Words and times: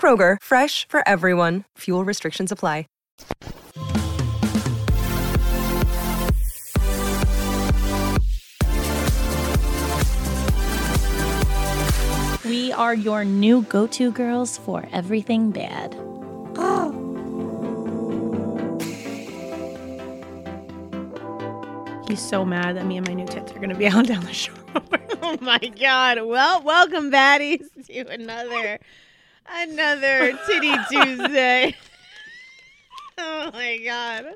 Kroger, 0.00 0.38
fresh 0.42 0.88
for 0.88 1.06
everyone. 1.06 1.64
Fuel 1.80 2.06
restrictions 2.06 2.50
apply. 2.50 2.86
We 12.50 12.72
are 12.72 12.94
your 12.94 13.24
new 13.24 13.62
go 13.62 13.86
to 13.86 14.10
girls 14.10 14.58
for 14.58 14.88
everything 14.90 15.52
bad. 15.52 15.94
Oh. 16.56 16.90
He's 22.08 22.20
so 22.20 22.44
mad 22.44 22.76
that 22.76 22.86
me 22.86 22.96
and 22.96 23.06
my 23.06 23.14
new 23.14 23.26
tits 23.26 23.52
are 23.52 23.56
going 23.56 23.68
to 23.68 23.76
be 23.76 23.86
out 23.94 24.06
down 24.06 24.24
the 24.24 24.32
shore. 24.32 24.56
Oh 25.22 25.38
my 25.40 25.58
god. 25.58 26.22
Well, 26.22 26.62
welcome 26.64 27.12
baddies 27.12 27.68
to 27.86 28.00
another 28.08 28.80
another 29.48 30.32
Titty 30.46 30.74
Tuesday. 30.90 31.76
oh 33.18 33.50
my 33.52 33.78
god. 33.78 34.26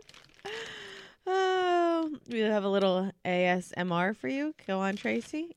Oh, 1.27 2.11
we 2.29 2.41
have 2.41 2.65
a 2.65 2.69
little 2.69 3.11
ASMR 3.25 4.17
for 4.17 4.29
you. 4.29 4.55
Go 4.67 4.81
on, 4.81 4.97
Tracy. 4.97 5.57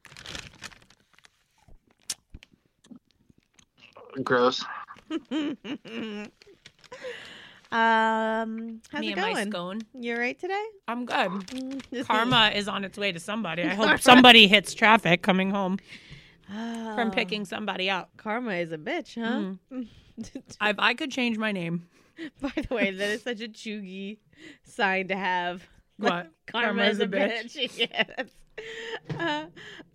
Gross. 4.23 4.64
Um, 7.70 8.80
how's 8.90 9.02
me 9.02 9.09
it 9.09 9.18
and 9.18 9.22
my 9.22 9.34
going? 9.34 9.52
scone. 9.52 9.81
You 9.94 10.14
all 10.14 10.20
right 10.22 10.40
today? 10.40 10.66
I'm 10.88 11.06
good. 11.06 12.06
Karma 12.08 12.52
is 12.56 12.70
on 12.70 12.86
its 12.86 12.98
way 12.98 13.12
to 13.12 13.20
somebody. 13.20 13.64
I 13.64 13.73
hope 13.73 14.00
somebody 14.00 14.48
hits 14.48 14.73
traffic 14.73 15.22
coming 15.22 15.52
home 15.52 15.78
from 16.48 17.08
Oh, 17.08 17.12
picking 17.12 17.45
somebody 17.45 17.90
up. 17.90 18.12
Karma 18.17 18.53
is 18.53 18.72
a 18.72 18.78
bitch, 18.78 19.16
huh? 19.22 19.56
If 20.62 20.80
I 20.80 20.95
could 20.95 21.12
change 21.12 21.38
my 21.38 21.52
name, 21.52 21.88
By 22.42 22.52
the 22.67 22.73
way, 22.73 22.92
that 22.92 23.09
is 23.09 23.22
such 23.22 23.42
a 23.42 23.48
cheugy 23.48 24.17
sign 24.64 25.08
to 25.09 25.16
have. 25.16 25.68
What? 26.00 26.31
Karma, 26.45 26.84
is 26.84 27.00
a 27.00 27.08
bitch. 27.08 27.56
yes. 27.75 28.30
Uh, 29.20 29.45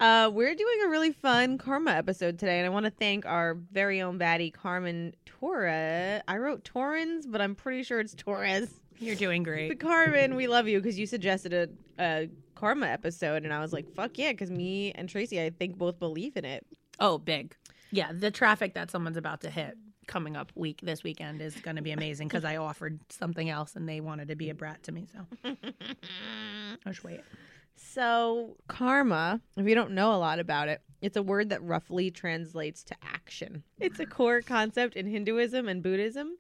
uh, 0.01 0.31
we're 0.35 0.57
doing 0.57 0.79
a 0.85 0.89
really 0.89 1.13
fun 1.13 1.59
Karma 1.59 1.93
episode 1.93 2.41
today, 2.41 2.59
and 2.59 2.67
I 2.67 2.71
want 2.71 2.87
to 2.87 2.91
thank 2.91 3.25
our 3.25 3.55
very 3.55 4.03
own 4.03 4.19
baddie, 4.19 4.53
Carmen 4.53 5.15
Torres. 5.27 6.23
I 6.27 6.39
wrote 6.39 6.65
Torrens, 6.65 7.29
but 7.29 7.41
I'm 7.41 7.55
pretty 7.55 7.85
sure 7.85 8.01
it's 8.01 8.15
Torres. 8.15 8.69
You're 9.03 9.17
doing 9.17 9.43
great. 9.43 9.69
But. 9.69 9.81
Carmen, 9.81 10.37
we 10.37 10.47
love 10.47 10.69
you 10.69 10.81
because 10.81 10.99
you 10.99 11.07
suggested 11.07 11.53
a, 11.53 11.69
a 11.99 12.29
Karma 12.55 12.87
episode, 12.87 13.45
and 13.45 13.53
I 13.53 13.61
was 13.61 13.73
like, 13.73 13.93
fuck 13.95 14.19
yeah, 14.19 14.33
because 14.33 14.51
me 14.51 14.93
and 14.93 15.09
Tracy, 15.09 15.43
I 15.43 15.51
think, 15.51 15.77
both 15.77 15.99
believe 15.99 16.37
in 16.37 16.45
it. 16.45 16.67
Oh, 17.01 17.19
big. 17.19 17.57
Yeah, 17.91 18.13
the 18.13 18.31
traffic 18.31 18.75
that 18.75 18.91
someone's 18.91 19.17
about 19.17 19.41
to 19.43 19.51
hit 19.51 19.77
coming 20.07 20.37
up 20.37 20.53
week 20.55 20.81
this 20.83 21.05
weekend 21.05 21.41
is 21.41 21.55
going 21.57 21.77
to 21.77 21.83
be 21.83 21.93
amazing 21.93 22.29
because 22.29 22.45
I 22.45 22.57
offered 22.57 23.01
something 23.09 23.49
else 23.49 23.77
and 23.77 23.89
they 23.89 24.01
wanted 24.01 24.29
to 24.29 24.37
be 24.37 24.51
a 24.51 24.55
brat 24.55 24.83
to 24.85 24.93
me. 24.93 25.07
So 25.13 25.57
just 26.87 27.05
wait. 27.05 27.21
So, 27.75 28.57
karma, 28.69 29.41
if 29.57 29.67
you 29.67 29.75
don't 29.75 29.93
know 29.93 30.15
a 30.15 30.17
lot 30.17 30.39
about 30.39 30.69
it, 30.69 30.83
it's 31.01 31.17
a 31.17 31.23
word 31.23 31.51
that 31.51 31.63
roughly 31.63 32.11
translates 32.11 32.85
to 32.85 32.97
action. 33.03 33.63
It's 33.81 33.99
a 33.99 34.07
core 34.07 34.41
concept 34.41 34.97
in 34.97 35.07
Hinduism 35.07 35.69
and 35.69 35.83
Buddhism. 35.83 36.37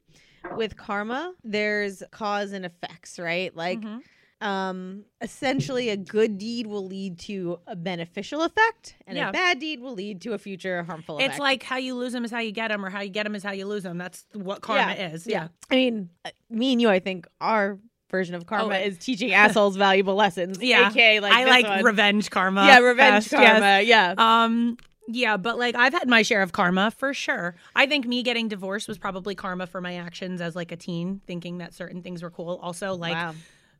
With 0.57 0.77
karma, 0.77 1.35
there's 1.45 2.03
cause 2.11 2.53
and 2.53 2.65
effects, 2.65 3.19
right? 3.19 3.55
Like, 3.57 3.81
Mm-hmm. 3.81 4.47
um, 4.47 5.05
essentially, 5.21 5.89
a 5.91 5.97
good 5.97 6.37
deed 6.39 6.67
will 6.67 6.85
lead 6.87 7.19
to 7.21 7.61
a 7.67 7.77
beneficial 7.77 8.43
effect, 8.43 8.97
and 9.07 9.17
Yeah. 9.17 9.29
a 9.29 9.33
bad 9.33 9.61
deed 9.61 9.81
will 9.81 9.95
lead 9.95 10.21
to 10.23 10.33
a 10.33 10.39
future 10.39 10.83
harmful 10.83 11.19
effect. 11.19 11.35
It's 11.35 11.39
like 11.41 11.63
how 11.63 11.77
you 11.77 11.95
lose 11.95 12.13
them 12.13 12.25
is 12.25 12.31
how 12.33 12.41
you 12.41 12.51
get 12.53 12.69
them, 12.69 12.85
or 12.85 12.91
how 12.91 13.01
you 13.01 13.11
get 13.11 13.23
them 13.23 13.35
is 13.35 13.43
how 13.45 13.53
you 13.53 13.67
lose 13.67 13.85
them. 13.85 13.99
That's 13.99 14.25
what 14.33 14.61
karma 14.61 14.95
Yeah, 14.97 15.09
is. 15.13 15.27
Yeah. 15.27 15.49
I 15.71 15.75
mean, 15.77 16.11
uh, 16.25 16.31
me 16.51 16.73
and 16.73 16.81
you, 16.81 16.89
I 16.91 16.99
think, 16.99 17.27
our 17.41 17.79
version 18.11 18.35
of 18.35 18.45
karma 18.47 18.75
Oh, 18.75 18.79
is 18.79 18.99
teaching 19.07 19.33
assholes 19.33 19.77
valuable 19.77 20.15
lessons. 20.17 20.59
Yeah. 20.61 20.89
aka 20.91 21.21
like 21.21 21.33
I 21.33 21.45
like 21.45 21.67
one. 21.67 21.85
revenge 21.85 22.31
karma. 22.31 22.67
yeah, 22.67 22.79
revenge 22.81 23.31
best, 23.31 23.33
yes. 23.33 23.51
karma. 23.53 23.81
Yeah. 23.83 24.15
Um, 24.19 24.77
yeah, 25.09 25.37
but 25.37 25.59
like 25.59 25.75
I've 25.75 25.93
had 25.93 26.09
my 26.09 26.23
share 26.23 26.43
of 26.43 26.53
karma 26.53 26.91
for 26.91 27.13
sure. 27.15 27.57
I 27.75 27.87
think 27.87 28.07
me 28.07 28.23
getting 28.23 28.49
divorced 28.49 28.89
was 28.89 28.99
probably 28.99 29.35
karma 29.35 29.67
for 29.67 29.81
my 29.81 29.97
actions 29.97 30.41
as 30.41 30.55
like 30.55 30.73
a 30.73 30.77
teen, 30.77 31.21
thinking 31.27 31.59
that 31.59 31.75
certain 31.75 32.03
things 32.03 32.23
were 32.23 32.31
cool. 32.31 32.59
Also, 32.63 32.95
like 32.95 33.15
wow. 33.15 33.35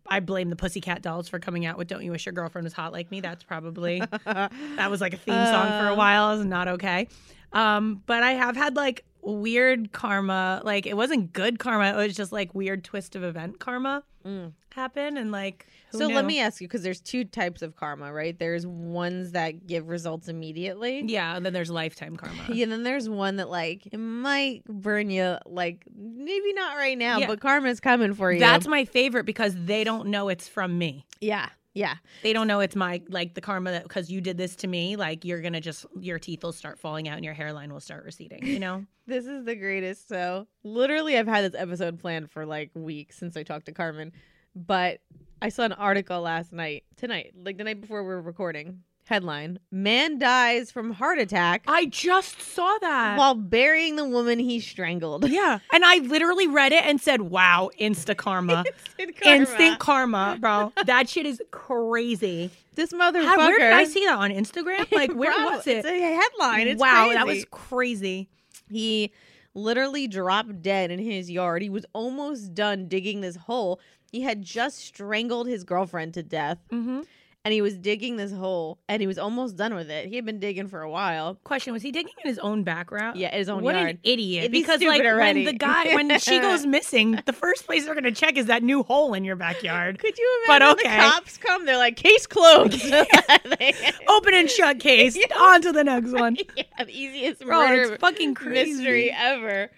I 0.09 0.21
blame 0.21 0.51
the 0.51 0.57
Pussycat 0.57 1.03
Dolls 1.03 1.29
for 1.29 1.39
coming 1.39 1.65
out 1.65 1.79
with 1.79 1.89
"Don't 1.89 2.03
You 2.03 2.11
Wish 2.11 2.27
Your 2.27 2.33
Girlfriend 2.33 2.65
Was 2.65 2.73
Hot 2.73 2.93
Like 2.93 3.11
Me." 3.11 3.21
That's 3.21 3.45
probably 3.45 4.03
that 4.25 4.91
was 4.91 5.01
like 5.01 5.15
a 5.15 5.17
theme 5.17 5.47
song 5.47 5.69
for 5.81 5.89
a 5.89 5.93
uh. 5.93 5.97
while. 5.97 6.33
Is 6.33 6.45
not 6.45 6.69
okay. 6.69 7.09
Um, 7.53 8.03
but 8.07 8.23
I 8.23 8.33
have 8.33 8.57
had 8.57 8.77
like 8.77 9.05
weird 9.23 9.93
karma. 9.93 10.61
Like 10.65 10.87
it 10.87 10.97
wasn't 10.97 11.33
good 11.33 11.59
karma. 11.59 11.93
It 11.93 12.07
was 12.07 12.17
just 12.17 12.33
like 12.33 12.55
weird 12.55 12.85
twist 12.85 13.17
of 13.17 13.23
event 13.25 13.59
karma 13.61 14.03
Mm. 14.25 14.53
happen 14.73 15.17
and 15.17 15.33
like. 15.33 15.67
So 15.91 16.07
let 16.07 16.25
me 16.25 16.39
ask 16.41 16.61
you, 16.61 16.69
because 16.69 16.83
there's 16.83 17.01
two 17.01 17.25
types 17.25 17.61
of 17.61 17.75
karma, 17.77 18.11
right? 18.13 18.39
There's 18.39 18.65
ones 18.67 19.33
that 19.33 19.67
give 19.67 19.89
results 19.89 20.29
immediately. 20.29 21.03
Yeah, 21.05 21.37
and 21.37 21.45
then 21.45 21.53
there's 21.53 21.71
lifetime 21.71 22.17
karma. 22.17 22.41
Yeah, 22.49 22.65
then 22.67 22.83
there's 22.85 23.09
one 23.11 23.37
that 23.37 23.51
like 23.51 23.85
it 23.93 23.99
might 23.99 24.65
burn 24.65 25.11
you, 25.11 25.37
like 25.45 25.85
maybe 25.95 26.53
not 26.55 26.77
right 26.77 26.97
now, 26.97 27.19
Yeah. 27.19 27.27
but 27.27 27.41
karma's 27.41 27.81
coming 27.81 28.15
for 28.15 28.33
you. 28.33 28.39
That's 28.39 28.67
my 28.69 28.85
favorite 28.87 29.25
because 29.27 29.55
they 29.57 29.83
don't 29.85 30.07
know 30.07 30.29
it's 30.29 30.47
from 30.49 30.79
me. 30.79 31.05
yeah, 31.21 31.49
yeah. 31.75 31.95
They 32.23 32.33
don't 32.33 32.47
know 32.47 32.61
it's 32.61 32.77
my 32.77 33.03
like 33.09 33.35
the 33.35 33.41
karma 33.41 33.71
that 33.73 33.83
because 33.85 34.11
you 34.11 34.21
did 34.21 34.37
this 34.37 34.57
to 34.57 34.67
me, 34.67 34.97
like 34.97 35.25
you're 35.25 35.41
gonna 35.41 35.61
just 35.61 35.87
your 35.99 36.19
teeth 36.19 36.43
will 36.43 36.53
start 36.53 36.79
falling 36.79 37.09
out 37.09 37.17
and 37.17 37.25
your 37.25 37.35
hairline 37.35 37.73
will 37.73 37.81
start 37.81 38.05
receding. 38.05 38.47
You 38.47 38.61
know? 38.61 38.87
This 39.05 39.27
is 39.27 39.45
the 39.45 39.57
greatest. 39.57 40.09
So 40.09 40.47
literally, 40.63 41.19
I've 41.19 41.27
had 41.27 41.45
this 41.45 41.61
episode 41.61 41.99
planned 41.99 42.31
for 42.31 42.47
like 42.47 42.71
weeks 42.73 43.19
since 43.19 43.37
I 43.37 43.43
talked 43.43 43.67
to 43.67 43.73
Carmen, 43.73 44.13
but 44.55 45.01
I 45.43 45.49
saw 45.49 45.65
an 45.65 45.73
article 45.73 46.21
last 46.21 46.53
night, 46.53 46.85
tonight, 46.97 47.33
like 47.35 47.59
the 47.59 47.65
night 47.65 47.81
before 47.81 48.05
we 48.05 48.11
were 48.11 48.23
recording. 48.23 48.85
Headline: 49.13 49.59
Man 49.71 50.19
dies 50.19 50.71
from 50.71 50.93
heart 50.93 51.19
attack 51.19 51.65
I 51.69 51.85
just 51.87 52.41
saw 52.41 52.79
that. 52.81 53.19
while 53.19 53.35
burying 53.35 53.97
the 53.97 54.09
woman 54.09 54.39
he 54.39 54.59
strangled. 54.61 55.29
yeah, 55.29 55.59
and 55.73 55.85
I 55.85 55.97
literally 55.99 56.49
read 56.49 56.73
it 56.73 56.85
and 56.85 57.01
said, 57.01 57.21
"Wow, 57.23 57.71
insta 57.79 58.17
karma, 58.17 58.65
Instant 58.99 59.21
karma. 59.23 59.37
instant 59.41 59.79
karma, 59.79 60.39
bro. 60.41 60.73
That 60.87 61.09
shit 61.09 61.27
is 61.27 61.43
crazy." 61.51 62.51
This 62.75 62.91
motherfucker. 62.95 63.25
How, 63.27 63.37
where 63.37 63.59
did 63.59 63.73
I 63.75 63.85
see 63.85 64.07
that 64.07 64.17
on 64.17 64.31
Instagram? 64.31 64.87
Like, 64.93 65.13
where 65.13 65.31
Bro, 65.35 65.45
was 65.57 65.67
it? 65.67 65.85
It's 65.85 65.87
a 65.89 65.99
headline. 66.01 66.69
It's 66.69 66.81
wow, 66.81 67.05
crazy. 67.05 67.15
that 67.19 67.27
was 67.27 67.45
crazy. 67.51 68.29
He 68.71 69.13
literally 69.55 70.07
dropped 70.09 70.63
dead 70.63 70.91
in 70.91 70.99
his 70.99 71.31
yard. 71.31 71.61
He 71.61 71.69
was 71.69 71.85
almost 71.93 72.55
done 72.55 72.89
digging 72.89 73.21
this 73.21 73.37
hole. 73.37 73.79
He 74.11 74.23
had 74.23 74.41
just 74.41 74.79
strangled 74.79 75.49
his 75.49 75.65
girlfriend 75.65 76.15
to 76.15 76.23
death, 76.23 76.59
Mm-hmm. 76.71 77.01
And 77.45 77.53
he 77.53 77.61
was 77.61 77.77
digging 77.77 78.17
this 78.17 78.33
hole, 78.33 78.79
and 78.89 79.01
he 79.01 79.07
was 79.07 79.19
almost 79.19 79.57
done 79.57 79.75
with 79.75 79.91
it. 79.91 80.07
He 80.07 80.17
had 80.17 80.25
been 80.25 80.39
digging 80.39 80.69
for 80.69 80.81
a 80.81 80.91
while. 80.91 81.37
Question: 81.45 81.73
Was 81.73 81.83
he 81.83 81.91
digging 81.91 82.13
in 82.25 82.29
his 82.29 82.39
own 82.39 82.63
background? 82.63 83.19
Yeah, 83.19 83.35
his 83.35 83.49
own 83.49 83.63
what 83.63 83.75
yard. 83.75 83.91
an 83.91 83.99
idiot! 84.05 84.53
He's 84.53 84.63
because 84.63 84.83
like 84.83 85.03
already. 85.03 85.45
when 85.45 85.53
the 85.53 85.59
guy 85.59 85.95
when 85.95 86.19
she 86.21 86.39
goes 86.39 86.65
missing, 86.67 87.19
the 87.27 87.33
first 87.33 87.67
place 87.67 87.85
they're 87.85 87.95
gonna 87.95 88.13
check 88.13 88.37
is 88.37 88.47
that 88.47 88.63
new 88.63 88.83
hole 88.83 89.15
in 89.15 89.25
your 89.25 89.37
backyard. 89.37 89.99
Could 89.99 90.17
you 90.17 90.45
imagine? 90.45 90.69
But 90.69 90.81
okay. 90.81 90.97
the 90.97 91.03
cops 91.11 91.39
come? 91.39 91.67
They're 91.67 91.77
like, 91.77 91.97
case 91.97 92.27
closed. 92.27 92.83
Open 94.09 94.35
and 94.35 94.51
shut 94.51 94.79
case. 94.79 95.19
On 95.37 95.63
to 95.63 95.73
the 95.73 95.85
next 95.85 96.13
one. 96.13 96.37
yeah, 96.57 96.65
the 96.79 96.91
easiest 96.91 97.45
murder 97.45 97.93
it's 97.95 98.01
fucking 98.01 98.35
crazy. 98.35 98.73
mystery 98.73 99.11
ever. 99.11 99.71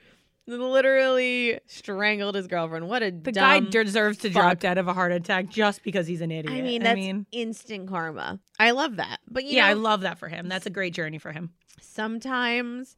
Literally 0.46 1.58
strangled 1.66 2.34
his 2.34 2.46
girlfriend. 2.46 2.88
What 2.88 3.02
a 3.02 3.10
The 3.10 3.32
guy 3.32 3.60
deserves 3.60 4.18
to 4.18 4.30
drop 4.30 4.50
fuck. 4.52 4.58
dead 4.60 4.78
of 4.78 4.88
a 4.88 4.92
heart 4.92 5.12
attack 5.12 5.48
just 5.48 5.82
because 5.82 6.06
he's 6.06 6.20
an 6.20 6.30
idiot. 6.30 6.52
I 6.52 6.60
mean, 6.60 6.82
that's 6.82 7.26
instant 7.32 7.88
karma. 7.88 8.40
I 8.58 8.72
love 8.72 8.96
that. 8.96 9.20
But 9.30 9.44
you 9.44 9.56
yeah, 9.56 9.62
know, 9.62 9.70
I 9.70 9.72
love 9.72 10.02
that 10.02 10.18
for 10.18 10.28
him. 10.28 10.48
That's 10.48 10.66
a 10.66 10.70
great 10.70 10.92
journey 10.92 11.18
for 11.18 11.32
him. 11.32 11.54
sometimes 11.80 12.96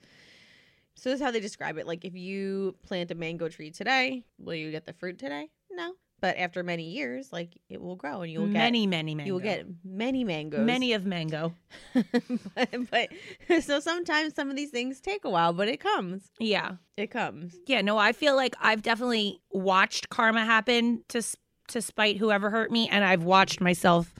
so 0.96 1.10
this 1.10 1.20
is 1.20 1.24
how 1.24 1.30
they 1.30 1.40
describe 1.40 1.76
it. 1.76 1.86
Like 1.86 2.04
if 2.04 2.14
you 2.14 2.74
plant 2.82 3.10
a 3.10 3.14
mango 3.14 3.48
tree 3.48 3.70
today, 3.70 4.24
will 4.38 4.54
you 4.54 4.70
get 4.70 4.86
the 4.86 4.94
fruit 4.94 5.18
today? 5.18 5.50
No. 5.70 5.92
But 6.20 6.36
after 6.36 6.62
many 6.62 6.84
years, 6.90 7.32
like 7.32 7.50
it 7.68 7.80
will 7.80 7.96
grow 7.96 8.22
and 8.22 8.32
you'll 8.32 8.46
get 8.46 8.54
many, 8.54 8.86
many, 8.86 9.14
many. 9.14 9.26
you 9.26 9.34
will 9.34 9.40
get 9.40 9.66
many 9.84 10.24
mangoes. 10.24 10.64
many 10.66 10.92
of 10.92 11.04
mango. 11.06 11.54
but, 12.54 12.68
but 12.90 13.08
so 13.62 13.80
sometimes 13.80 14.34
some 14.34 14.50
of 14.50 14.56
these 14.56 14.70
things 14.70 15.00
take 15.00 15.24
a 15.24 15.30
while, 15.30 15.52
but 15.52 15.68
it 15.68 15.78
comes. 15.80 16.30
Yeah, 16.38 16.76
It 16.96 17.10
comes. 17.10 17.56
yeah. 17.66 17.80
No, 17.82 17.98
I 17.98 18.12
feel 18.12 18.34
like 18.36 18.54
I've 18.60 18.82
definitely 18.82 19.40
watched 19.50 20.08
karma 20.08 20.44
happen 20.44 21.02
to 21.08 21.22
to 21.68 21.82
spite 21.82 22.16
whoever 22.16 22.48
hurt 22.48 22.70
me, 22.70 22.88
and 22.88 23.04
I've 23.04 23.24
watched 23.24 23.60
myself 23.60 24.12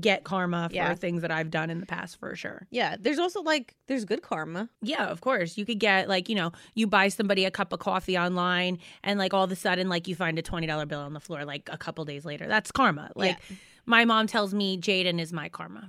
get 0.00 0.24
karma 0.24 0.68
for 0.70 0.74
Yeah. 0.74 0.94
things 0.94 1.22
that 1.22 1.30
I've 1.30 1.50
done 1.50 1.68
in 1.70 1.80
the 1.80 1.86
past 1.86 2.18
for 2.18 2.34
sure. 2.34 2.66
Yeah. 2.70 2.96
There's 2.98 3.18
also 3.18 3.42
like 3.42 3.74
there's 3.88 4.04
good 4.04 4.22
karma. 4.22 4.68
Yeah, 4.80 5.06
of 5.06 5.20
course. 5.20 5.58
You 5.58 5.64
could 5.66 5.78
get 5.78 6.08
like, 6.08 6.28
you 6.28 6.34
know, 6.34 6.52
you 6.74 6.86
buy 6.86 7.08
somebody 7.08 7.44
a 7.44 7.50
cup 7.50 7.72
of 7.72 7.80
coffee 7.80 8.16
online 8.16 8.78
and 9.02 9.18
like 9.18 9.34
all 9.34 9.44
of 9.44 9.52
a 9.52 9.56
sudden 9.56 9.88
like 9.88 10.08
you 10.08 10.14
find 10.14 10.38
a 10.38 10.42
$20 10.42 10.88
bill 10.88 11.00
on 11.00 11.12
the 11.12 11.20
floor 11.20 11.44
like 11.44 11.68
a 11.72 11.76
couple 11.76 12.04
days 12.04 12.24
later. 12.24 12.46
That's 12.46 12.70
karma. 12.72 13.10
Like 13.14 13.38
my 13.86 14.04
mom 14.04 14.26
tells 14.26 14.54
me 14.54 14.78
Jaden 14.78 15.20
is 15.20 15.32
my 15.32 15.48
karma. 15.48 15.88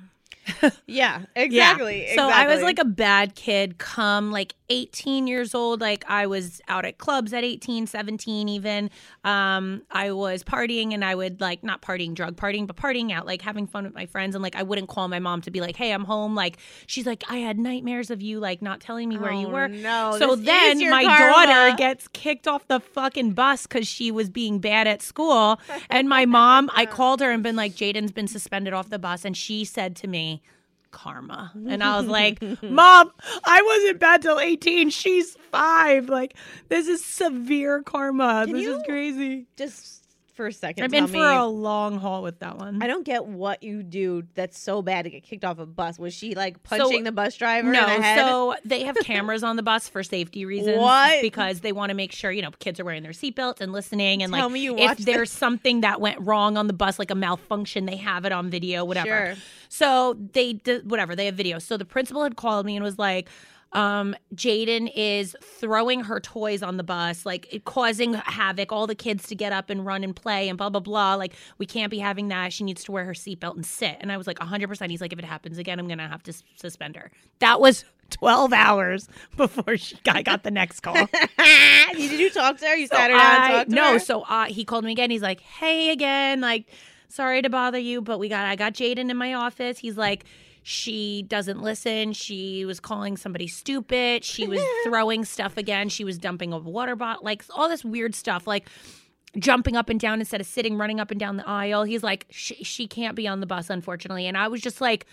Yeah. 0.52 0.70
Yeah. 0.88 1.22
Exactly. 1.36 2.08
So 2.16 2.30
I 2.30 2.48
was 2.48 2.62
like 2.62 2.80
a 2.80 2.86
bad 2.86 3.36
kid 3.36 3.78
come 3.78 4.32
like 4.32 4.56
18 4.70 5.28
years 5.28 5.54
old. 5.56 5.82
Like 5.82 6.04
I 6.08 6.28
was 6.28 6.62
out 6.68 6.86
at 6.86 6.98
clubs 6.98 7.34
at 7.34 7.44
18, 7.44 7.88
17 7.88 8.50
even. 8.50 8.90
Um, 9.24 9.84
I 9.92 10.12
was 10.12 10.44
partying 10.44 10.94
and 10.94 11.04
I 11.04 11.16
would 11.16 11.42
like 11.42 11.64
not 11.64 11.82
partying, 11.82 12.14
drug 12.14 12.36
partying, 12.36 12.68
but 12.68 12.76
partying 12.76 13.12
out, 13.12 13.26
like 13.26 13.42
having 13.42 13.68
fun 13.68 13.84
with 13.84 13.94
my 13.94 14.06
friends. 14.06 14.36
And 14.36 14.42
like 14.44 14.56
I 14.56 14.64
wouldn't 14.64 14.90
call 14.90 15.08
my 15.08 15.20
mom 15.20 15.42
to 15.42 15.52
be 15.52 15.62
like, 15.62 15.76
hey, 15.76 15.92
I'm 15.92 16.06
home. 16.06 16.36
Like 16.36 16.58
she's 16.88 17.06
like, 17.06 17.24
I 17.30 17.38
had 17.38 17.58
nightmares 17.60 18.10
of 18.12 18.22
you, 18.22 18.40
like 18.40 18.62
not 18.62 18.80
telling 18.80 19.10
me 19.10 19.18
where 19.18 19.32
you 19.34 19.48
Oh, 19.48 19.52
were. 19.52 19.68
no, 19.68 20.16
So 20.20 20.36
then 20.36 20.80
my 20.90 21.04
karma. 21.04 21.46
daughter 21.48 21.78
gets 21.78 22.08
kicked 22.10 22.48
off 22.48 22.68
the 22.68 22.80
fucking 22.80 23.32
bus 23.32 23.64
because 23.68 23.88
she 23.88 24.12
was 24.12 24.30
being 24.30 24.60
bad 24.60 24.88
at 24.88 25.02
school. 25.02 25.60
And 25.90 26.08
my 26.10 26.26
mom, 26.26 26.70
I 26.74 26.86
called 26.98 27.20
her 27.22 27.32
and 27.32 27.44
been 27.44 27.56
like, 27.56 27.74
Jaden's 27.74 28.12
been 28.12 28.28
suspended 28.28 28.74
off 28.74 28.90
the 28.90 29.00
bus. 29.00 29.26
And 29.26 29.36
she 29.38 29.64
said 29.66 29.96
to 29.98 30.08
me, 30.08 30.23
karma. 30.92 31.52
And 31.68 31.84
I 31.84 31.98
was 31.98 32.08
like, 32.08 32.42
Mom, 32.64 33.12
I 33.44 33.62
wasn't 33.62 34.00
bad 34.00 34.22
till 34.22 34.40
18. 34.40 34.90
She's 34.90 35.36
five. 35.52 36.08
Like, 36.08 36.36
this 36.70 36.88
is 36.88 37.04
severe 37.04 37.82
karma. 37.82 38.44
Can 38.46 38.56
this 38.56 38.68
is 38.68 38.82
crazy. 38.88 39.48
just 39.58 40.03
for 40.34 40.48
a 40.48 40.54
second. 40.54 40.84
I've 40.84 40.92
been 40.92 41.08
for 41.08 41.26
a 41.26 41.46
long 41.46 41.98
haul 42.00 42.24
with 42.24 42.40
that 42.40 42.58
one. 42.58 42.82
I 42.82 42.88
don't 42.88 43.06
get 43.06 43.26
what 43.26 43.64
you 43.64 43.84
do 43.84 44.24
that's 44.36 44.60
so 44.60 44.82
bad 44.82 45.04
to 45.04 45.10
get 45.10 45.24
kicked 45.24 45.46
off 45.46 45.60
a 45.60 45.66
bus. 45.66 46.00
Was 46.00 46.14
she 46.14 46.36
like 46.36 46.64
punching 46.64 47.04
the 47.04 47.12
bus 47.12 47.36
driver 47.36 47.72
No, 47.72 47.82
in 47.82 47.86
the 47.86 48.06
head? 48.06 48.20
so 48.20 48.56
they 48.66 48.84
have 48.84 48.96
cameras 48.98 49.44
on 49.44 49.56
the 49.56 49.64
bus 49.64 49.88
for 49.88 50.04
safety 50.04 50.46
reasons. 50.46 50.78
What? 50.78 51.22
Because 51.22 51.62
they 51.62 51.72
want 51.72 51.92
to 51.92 51.96
make 51.96 52.12
sure, 52.12 52.32
you 52.32 52.42
know, 52.42 52.52
kids 52.60 52.80
are 52.80 52.86
wearing 52.86 53.04
their 53.04 53.12
seatbelts 53.12 53.62
and 53.62 53.72
listening. 53.72 54.24
And 54.24 54.34
Tell 54.34 54.48
like, 54.48 54.54
me 54.54 54.62
you 54.62 54.76
if 54.76 54.80
watched 54.80 55.06
there's 55.06 55.32
something 55.32 55.82
that 55.82 56.02
went 56.02 56.20
wrong 56.22 56.58
on 56.58 56.68
the 56.68 56.74
bus, 56.74 57.00
like 57.00 57.12
a 57.12 57.16
malfunction, 57.16 57.86
they 57.86 57.98
have 57.98 58.26
it 58.26 58.32
on 58.32 58.50
video, 58.50 58.84
whatever. 58.84 59.36
Sure. 59.36 59.36
So 59.70 60.18
they 60.34 60.54
did 60.54 60.90
whatever, 60.90 61.16
they 61.16 61.26
have 61.28 61.36
video. 61.36 61.60
So 61.60 61.78
the 61.78 61.86
principal 61.86 62.24
had 62.24 62.36
called 62.36 62.66
me 62.66 62.76
and 62.76 62.84
was 62.84 62.98
like, 62.98 63.30
um, 63.74 64.16
Jaden 64.36 64.92
is 64.96 65.36
throwing 65.42 66.02
her 66.02 66.20
toys 66.20 66.62
on 66.64 66.78
the 66.78 66.84
bus, 66.84 67.26
like 67.26 67.62
causing 67.66 68.14
havoc, 68.14 68.72
all 68.72 68.88
the 68.88 68.96
kids 68.96 69.28
to 69.28 69.36
get 69.36 69.52
up 69.52 69.70
and 69.70 69.86
run 69.86 70.04
and 70.04 70.16
play 70.16 70.48
and 70.50 70.58
blah, 70.58 70.70
blah, 70.70 70.80
blah. 70.80 71.16
Like, 71.16 71.34
we 71.58 71.66
can't 71.66 71.90
be 71.92 72.00
having 72.00 72.28
that. 72.30 72.54
She 72.54 72.64
needs 72.64 72.84
to 72.86 72.92
wear 72.92 73.06
her 73.06 73.14
seatbelt 73.14 73.56
and 73.56 73.66
sit. 73.66 73.98
And 74.00 74.12
I 74.12 74.18
was 74.18 74.28
like, 74.28 74.40
100%. 74.40 74.90
He's 74.90 75.02
like, 75.02 75.12
if 75.14 75.20
it 75.20 75.26
happens 75.26 75.58
again, 75.58 75.80
I'm 75.80 75.88
going 75.88 75.98
to 75.98 76.08
have 76.08 76.24
to 76.24 76.34
suspend 76.56 76.96
her. 76.96 77.12
That 77.40 77.60
was 77.60 77.84
12 78.12 78.54
hours 78.54 79.10
before 79.38 79.76
she, 79.78 79.98
I 80.08 80.22
got 80.22 80.44
the 80.44 80.52
next 80.52 80.82
call. 80.82 80.94
Did 81.94 82.20
you 82.20 82.30
talk 82.30 82.58
to 82.60 82.66
her? 82.68 82.76
You 82.76 82.88
So 82.88 82.96
sat 82.96 83.10
her 83.12 83.18
down 83.18 83.36
and 83.36 83.44
talked 83.46 83.70
to 83.72 83.76
no, 83.76 83.94
her? 83.94 84.00
so 84.00 84.22
uh, 84.22 84.46
he 84.46 84.64
called 84.66 84.84
me 84.86 84.92
again. 84.92 85.10
He's 85.10 85.22
like, 85.22 85.42
"Hey 85.42 85.90
again, 85.92 86.42
like, 86.42 86.68
sorry 87.08 87.42
to 87.42 87.50
bother 87.50 87.80
you, 87.80 88.02
but 88.02 88.20
we 88.20 88.30
got 88.30 88.46
I 88.46 88.56
got 88.56 88.74
Jaden 88.74 89.10
in 89.10 89.18
my 89.18 89.34
office. 89.34 89.80
He's 89.80 89.98
like." 89.98 90.26
She 90.64 91.24
doesn't 91.24 91.62
listen. 91.62 92.14
She 92.14 92.66
was 92.66 92.80
calling 92.80 93.18
somebody 93.18 93.48
stupid. 93.48 94.24
She 94.24 94.48
was 94.48 94.62
throwing 94.86 95.26
stuff 95.26 95.58
again. 95.58 95.90
She 95.90 96.04
was 96.04 96.18
dumping 96.18 96.54
a 96.54 96.58
water 96.58 96.96
bottle, 96.96 97.24
like 97.24 97.44
all 97.54 97.68
this 97.70 97.84
weird 97.84 98.16
stuff, 98.16 98.48
like 98.48 98.70
jumping 99.38 99.76
up 99.76 99.90
and 99.90 100.00
down 100.00 100.20
instead 100.20 100.40
of 100.40 100.48
sitting, 100.48 100.78
running 100.78 101.00
up 101.00 101.12
and 101.12 101.20
down 101.20 101.38
the 101.38 101.48
aisle. 101.48 101.84
He's 101.84 102.04
like, 102.04 102.26
she, 102.30 102.56
she 102.64 102.88
can't 102.88 103.16
be 103.16 103.28
on 103.28 103.42
the 103.42 103.46
bus, 103.46 103.70
unfortunately. 103.70 104.26
And 104.26 104.38
I 104.38 104.48
was 104.48 104.62
just 104.62 104.80
like, 104.80 105.06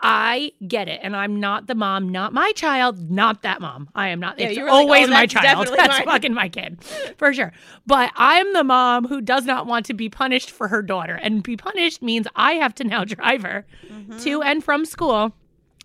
I 0.00 0.52
get 0.66 0.86
it. 0.88 1.00
And 1.02 1.16
I'm 1.16 1.40
not 1.40 1.66
the 1.66 1.74
mom, 1.74 2.08
not 2.08 2.32
my 2.32 2.52
child, 2.54 3.10
not 3.10 3.42
that 3.42 3.60
mom. 3.60 3.88
I 3.94 4.08
am 4.08 4.20
not. 4.20 4.38
Yeah, 4.38 4.46
it's 4.48 4.58
were 4.58 4.66
like, 4.66 4.72
always 4.72 5.08
"Oh, 5.08 5.10
my 5.10 5.26
child. 5.26 5.66
That's 5.76 5.98
mine." 5.98 6.04
fucking 6.04 6.34
my 6.34 6.48
kid, 6.48 6.82
for 7.16 7.34
sure. 7.34 7.52
But 7.86 8.12
I'm 8.14 8.52
the 8.52 8.62
mom 8.62 9.08
who 9.08 9.20
does 9.20 9.44
not 9.44 9.66
want 9.66 9.86
to 9.86 9.94
be 9.94 10.08
punished 10.08 10.50
for 10.52 10.68
her 10.68 10.82
daughter. 10.82 11.14
And 11.14 11.42
be 11.42 11.56
punished 11.56 12.00
means 12.00 12.26
I 12.36 12.52
have 12.52 12.74
to 12.76 12.84
now 12.84 13.04
drive 13.06 13.42
her 13.42 13.66
Mm-hmm. 13.92 14.18
to 14.18 14.42
and 14.42 14.62
from 14.62 14.84
school 14.84 15.34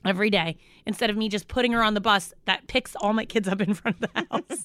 every 0.05 0.29
day 0.29 0.57
instead 0.85 1.09
of 1.09 1.17
me 1.17 1.29
just 1.29 1.47
putting 1.47 1.71
her 1.71 1.81
on 1.83 1.93
the 1.93 2.01
bus 2.01 2.33
that 2.45 2.67
picks 2.67 2.95
all 2.97 3.13
my 3.13 3.25
kids 3.25 3.47
up 3.47 3.61
in 3.61 3.73
front 3.73 3.97
of 4.03 4.13
the 4.13 4.25
house. 4.31 4.63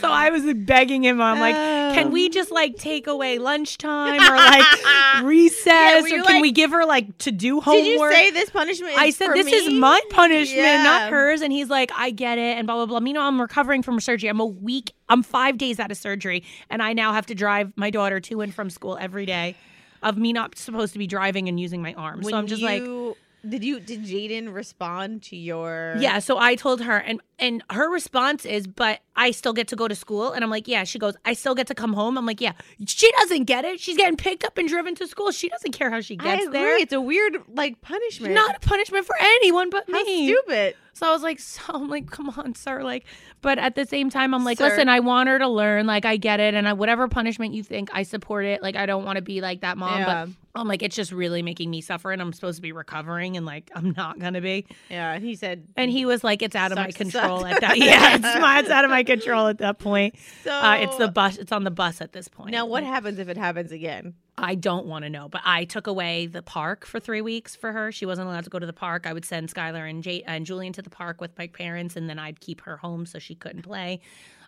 so 0.00 0.10
I 0.10 0.30
was 0.30 0.42
begging 0.54 1.04
him, 1.04 1.20
I'm 1.20 1.40
like, 1.40 1.54
can 1.94 2.10
we 2.10 2.28
just 2.28 2.50
like 2.50 2.76
take 2.76 3.06
away 3.06 3.38
lunchtime 3.38 4.20
or 4.20 4.36
like 4.36 5.22
recess 5.22 6.02
were 6.02 6.08
or 6.08 6.10
can 6.10 6.24
like- 6.24 6.42
we 6.42 6.52
give 6.52 6.70
her 6.70 6.84
like 6.84 7.16
to 7.18 7.30
do 7.32 7.60
homework? 7.60 7.84
Did 7.84 7.86
you 7.92 8.10
say 8.10 8.30
this 8.32 8.50
punishment? 8.50 8.92
Is 8.92 8.98
I 8.98 9.10
said, 9.10 9.32
this 9.32 9.46
is 9.46 9.72
my 9.72 10.00
punishment, 10.10 10.58
Yeah. 10.58 10.82
not 10.82 11.10
hers. 11.10 11.40
And 11.40 11.52
he's 11.52 11.68
like, 11.70 11.90
I 11.94 12.10
get 12.10 12.38
it. 12.38 12.56
And 12.58 12.66
blah, 12.66 12.76
blah, 12.76 12.86
blah. 12.86 13.00
Meanwhile, 13.00 13.26
I'm 13.28 13.40
recovering 13.40 13.82
from 13.82 13.98
surgery. 14.00 14.28
I'm 14.28 14.40
a 14.40 14.46
week, 14.46 14.92
I'm 15.08 15.22
five 15.22 15.58
days 15.58 15.80
out 15.80 15.90
of 15.90 15.96
surgery. 15.96 16.44
And 16.70 16.82
I 16.82 16.92
now 16.92 17.12
have 17.12 17.26
to 17.26 17.34
drive 17.34 17.72
my 17.76 17.90
daughter 17.90 18.20
to 18.20 18.40
and 18.40 18.54
from 18.54 18.70
school 18.70 18.96
every 19.00 19.26
day 19.26 19.56
of 20.02 20.16
me 20.18 20.32
not 20.32 20.56
supposed 20.58 20.92
to 20.92 20.98
be 20.98 21.06
driving 21.06 21.48
and 21.48 21.58
using 21.58 21.82
my 21.82 21.94
arm. 21.94 22.20
When 22.20 22.32
so 22.32 22.38
I'm 22.38 22.46
just 22.46 22.62
like, 22.62 22.82
you- 22.82 23.16
did 23.48 23.62
you 23.64 23.80
did 23.80 24.02
Jaden 24.04 24.52
respond 24.54 25.22
to 25.24 25.36
your? 25.36 25.94
yeah. 25.98 26.18
So 26.18 26.38
I 26.38 26.54
told 26.56 26.80
her, 26.82 26.96
and 26.96 27.20
and 27.38 27.62
her 27.70 27.90
response 27.90 28.44
is, 28.44 28.66
but 28.66 29.00
I 29.14 29.30
still 29.30 29.52
get 29.52 29.68
to 29.68 29.76
go 29.76 29.86
to 29.88 29.94
school. 29.94 30.32
And 30.32 30.42
I'm 30.42 30.50
like, 30.50 30.66
yeah. 30.66 30.84
She 30.84 30.98
goes, 30.98 31.14
I 31.24 31.34
still 31.34 31.54
get 31.54 31.66
to 31.68 31.74
come 31.74 31.92
home. 31.92 32.16
I'm 32.18 32.24
like, 32.26 32.40
yeah. 32.40 32.52
She 32.86 33.10
doesn't 33.20 33.44
get 33.44 33.64
it. 33.64 33.78
She's 33.78 33.96
getting 33.96 34.16
picked 34.16 34.44
up 34.44 34.56
and 34.58 34.68
driven 34.68 34.94
to 34.96 35.06
school. 35.06 35.30
She 35.30 35.48
doesn't 35.48 35.72
care 35.72 35.90
how 35.90 36.00
she 36.00 36.16
I 36.18 36.24
gets 36.24 36.46
agree. 36.46 36.58
there. 36.58 36.78
It's 36.80 36.92
a 36.92 37.00
weird 37.00 37.36
like 37.54 37.80
punishment. 37.82 38.34
Not 38.34 38.56
a 38.56 38.60
punishment 38.60 39.04
for 39.06 39.16
anyone 39.20 39.70
but 39.70 39.84
How 39.90 40.02
me. 40.02 40.28
stupid. 40.28 40.74
So 40.94 41.06
I 41.06 41.12
was 41.12 41.22
like, 41.22 41.38
so 41.40 41.60
I'm 41.68 41.88
like, 41.88 42.10
come 42.10 42.30
on, 42.36 42.54
sir. 42.54 42.82
Like, 42.82 43.04
but 43.42 43.58
at 43.58 43.74
the 43.74 43.84
same 43.84 44.08
time, 44.10 44.32
I'm 44.34 44.44
like, 44.44 44.56
Sir. 44.58 44.70
listen, 44.70 44.88
I 44.88 45.00
want 45.00 45.28
her 45.28 45.38
to 45.38 45.46
learn. 45.48 45.86
Like, 45.86 46.06
I 46.06 46.16
get 46.16 46.40
it, 46.40 46.54
and 46.54 46.66
I, 46.66 46.72
whatever 46.72 47.06
punishment 47.06 47.52
you 47.52 47.62
think, 47.62 47.90
I 47.92 48.02
support 48.02 48.46
it. 48.46 48.62
Like, 48.62 48.76
I 48.76 48.86
don't 48.86 49.04
want 49.04 49.16
to 49.16 49.22
be 49.22 49.42
like 49.42 49.60
that 49.60 49.76
mom, 49.76 49.98
Yeah. 50.00 50.24
but 50.24 50.32
I'm 50.56 50.68
like, 50.68 50.82
it's 50.82 50.96
just 50.96 51.12
really 51.12 51.42
making 51.42 51.70
me 51.70 51.80
suffer, 51.80 52.10
and 52.12 52.20
I'm 52.22 52.32
supposed 52.32 52.56
to 52.56 52.62
be 52.62 52.72
recovering, 52.72 53.36
and 53.36 53.44
like, 53.46 53.70
I'm 53.74 53.92
not 53.96 54.18
gonna 54.18 54.40
be. 54.40 54.66
Yeah, 54.90 55.12
and 55.12 55.24
he 55.24 55.34
said. 55.36 55.66
And 55.76 55.90
he 55.90 56.04
was 56.06 56.24
like, 56.24 56.42
it's 56.42 56.56
out 56.56 56.72
of 56.72 56.78
my 56.78 56.90
control 56.90 57.44
at 57.46 57.60
that. 57.60 57.76
Yeah, 57.86 58.14
it's, 58.14 58.22
my, 58.22 58.58
it's 58.60 58.70
out 58.70 58.84
of 58.84 58.90
my 58.90 59.02
control 59.04 59.46
at 59.48 59.58
that 59.58 59.78
point. 59.78 60.14
So 60.44 60.50
Uh, 60.52 60.78
it's 60.80 60.96
the 60.96 61.08
bus. 61.08 61.36
It's 61.38 61.52
on 61.52 61.64
the 61.64 61.70
bus 61.70 62.00
at 62.00 62.12
this 62.12 62.28
point. 62.28 62.50
Now, 62.52 62.66
what 62.66 62.82
happens 62.84 63.18
if 63.18 63.28
it 63.28 63.36
happens 63.36 63.70
again? 63.72 64.14
I 64.38 64.54
don't 64.54 64.86
want 64.86 65.04
to 65.04 65.10
know, 65.10 65.28
but 65.30 65.40
I 65.46 65.64
took 65.64 65.86
away 65.86 66.26
the 66.26 66.42
park 66.42 66.84
for 66.84 67.00
three 67.00 67.22
weeks 67.22 67.56
for 67.56 67.72
her. 67.72 67.90
She 67.90 68.04
wasn't 68.04 68.28
allowed 68.28 68.44
to 68.44 68.50
go 68.50 68.58
to 68.58 68.66
the 68.66 68.72
park. 68.74 69.06
I 69.06 69.12
would 69.14 69.24
send 69.24 69.52
Skylar 69.52 69.88
and, 69.88 70.02
J- 70.02 70.22
and 70.26 70.44
Julian 70.44 70.74
to 70.74 70.82
the 70.82 70.90
park 70.90 71.20
with 71.22 71.36
my 71.38 71.46
parents, 71.46 71.96
and 71.96 72.08
then 72.10 72.18
I'd 72.18 72.40
keep 72.40 72.60
her 72.62 72.76
home 72.76 73.06
so 73.06 73.18
she 73.18 73.34
couldn't 73.34 73.62
play. 73.62 74.00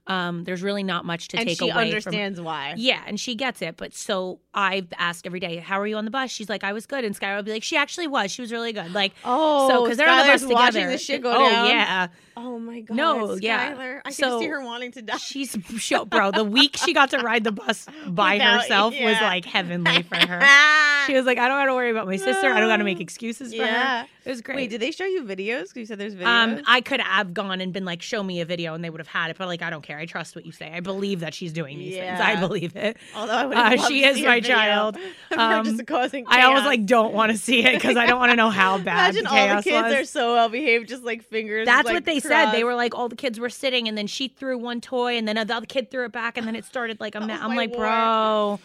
Um, 0.08 0.44
there's 0.44 0.62
really 0.62 0.82
not 0.82 1.04
much 1.04 1.28
to 1.28 1.36
and 1.36 1.46
take 1.46 1.60
away. 1.60 1.70
And 1.70 1.80
she 1.80 1.88
understands 1.90 2.40
why. 2.40 2.74
Yeah, 2.78 3.02
and 3.06 3.20
she 3.20 3.34
gets 3.34 3.60
it. 3.62 3.76
But 3.76 3.94
so 3.94 4.40
I've 4.54 4.86
asked 4.96 5.26
every 5.26 5.38
day, 5.38 5.56
"How 5.58 5.78
are 5.78 5.86
you 5.86 5.96
on 5.96 6.06
the 6.06 6.10
bus?" 6.10 6.30
She's 6.30 6.48
like, 6.48 6.64
"I 6.64 6.72
was 6.72 6.86
good," 6.86 7.04
and 7.04 7.14
Skylar 7.14 7.36
would 7.36 7.44
be 7.44 7.52
like, 7.52 7.62
"She 7.62 7.76
actually 7.76 8.06
was. 8.06 8.30
She 8.30 8.40
was 8.40 8.50
really 8.50 8.72
good." 8.72 8.92
Like, 8.94 9.12
Oh, 9.24 9.68
so 9.68 9.82
because 9.84 9.98
they're 9.98 10.08
on 10.08 10.26
the 10.26 10.32
bus 10.32 10.44
watching 10.44 10.72
together. 10.72 10.90
this 10.92 11.04
shit 11.04 11.20
go 11.22 11.32
oh 11.32 11.50
down. 11.50 11.66
yeah, 11.68 12.08
Oh 12.36 12.58
my 12.58 12.80
god. 12.80 12.96
No, 12.96 13.34
yeah. 13.34 13.74
Skylar. 13.74 13.98
I 13.98 14.02
can 14.04 14.12
So- 14.12 14.40
see 14.40 14.46
her 14.46 14.62
wanting 14.64 14.92
to 14.92 15.02
die. 15.02 15.16
she's 15.18 15.56
show, 15.76 16.04
bro. 16.06 16.30
The 16.30 16.44
week 16.44 16.76
she 16.78 16.94
got 16.94 17.10
to 17.10 17.18
ride 17.18 17.44
the 17.44 17.52
bus 17.52 17.86
by 18.06 18.34
Without- 18.34 18.62
herself 18.62 18.94
was 18.98 19.20
like 19.20 19.44
heavenly 19.44 20.02
for 20.02 20.16
her. 20.16 20.40
She 21.08 21.14
was 21.14 21.26
like, 21.26 21.38
I 21.38 21.48
don't 21.48 21.58
got 21.58 21.64
to 21.66 21.74
worry 21.74 21.90
about 21.90 22.06
my 22.06 22.16
sister. 22.16 22.48
I 22.52 22.60
don't 22.60 22.68
got 22.68 22.76
to 22.76 22.84
make 22.84 23.00
excuses 23.00 23.52
for 23.52 23.62
Yeah. 23.62 24.02
her. 24.02 24.08
It 24.26 24.30
was 24.30 24.42
great. 24.42 24.56
Wait, 24.56 24.70
did 24.70 24.80
they 24.82 24.90
show 24.90 25.06
you 25.06 25.22
videos? 25.22 25.68
'Cause 25.68 25.76
You 25.76 25.86
said 25.86 25.98
there's 25.98 26.14
videos. 26.14 26.26
um, 26.26 26.60
I 26.66 26.82
could 26.82 27.00
have 27.00 27.32
gone 27.32 27.62
and 27.62 27.72
been 27.72 27.86
like, 27.86 28.02
show 28.02 28.22
me 28.22 28.42
a 28.42 28.44
video, 28.44 28.74
and 28.74 28.84
they 28.84 28.90
would 28.90 29.00
have 29.00 29.08
had 29.08 29.30
it. 29.30 29.38
But 29.38 29.48
like, 29.48 29.62
I 29.62 29.70
don't 29.70 29.80
care. 29.82 29.96
I 29.98 30.04
trust 30.04 30.36
what 30.36 30.44
you 30.44 30.52
say. 30.52 30.70
I 30.70 30.80
believe 30.80 31.20
that 31.20 31.32
she's 31.32 31.52
doing 31.52 31.78
these 31.78 31.96
things. 31.96 32.20
I 32.20 32.36
believe 32.36 32.76
it. 32.76 32.98
Although 33.16 33.32
I 33.32 33.46
would 33.46 33.56
uh, 33.56 33.76
she 33.88 34.04
is 34.04 34.20
my 34.20 34.40
child. 34.40 34.96
Um, 35.32 35.38
Um, 35.40 35.64
just 35.64 35.86
causing 35.86 36.24
I 36.28 36.42
always 36.42 36.64
like 36.64 36.84
don't 36.86 37.12
want 37.14 37.32
to 37.32 37.38
see 37.38 37.64
it 37.64 37.74
because 37.74 37.96
I 37.96 38.06
don't 38.06 38.18
want 38.18 38.30
to 38.32 38.36
know 38.36 38.50
how 38.50 38.78
bad 38.82 39.14
Imagine 39.14 39.24
the 39.24 39.30
all 39.30 39.56
the 39.56 39.62
kids 39.62 39.82
was. 39.84 39.92
are 39.94 40.04
so 40.04 40.34
well 40.34 40.48
behaved, 40.48 40.88
just 40.88 41.04
like 41.04 41.22
fingers. 41.22 41.66
That's 41.66 41.84
like, 41.86 41.94
what 41.94 42.04
they 42.04 42.20
said. 42.20 42.52
They 42.52 42.64
were 42.64 42.74
like, 42.74 42.94
all 42.94 43.08
the 43.08 43.16
kids 43.16 43.38
were 43.40 43.48
sitting, 43.50 43.88
and 43.88 43.96
then 43.96 44.06
she 44.06 44.28
threw 44.28 44.58
one 44.58 44.80
toy, 44.80 45.16
and 45.16 45.26
then 45.28 45.36
the 45.46 45.54
other 45.54 45.66
kid 45.66 45.90
threw 45.90 46.04
it 46.04 46.12
back, 46.12 46.36
and 46.36 46.46
then 46.46 46.54
it 46.56 46.64
started 46.64 46.98
like 47.00 47.14
a 47.14 47.20
mess. 47.20 47.38
Oh, 47.42 47.44
I'm 47.48 47.56
like, 47.56 47.72
bro, 47.74 48.58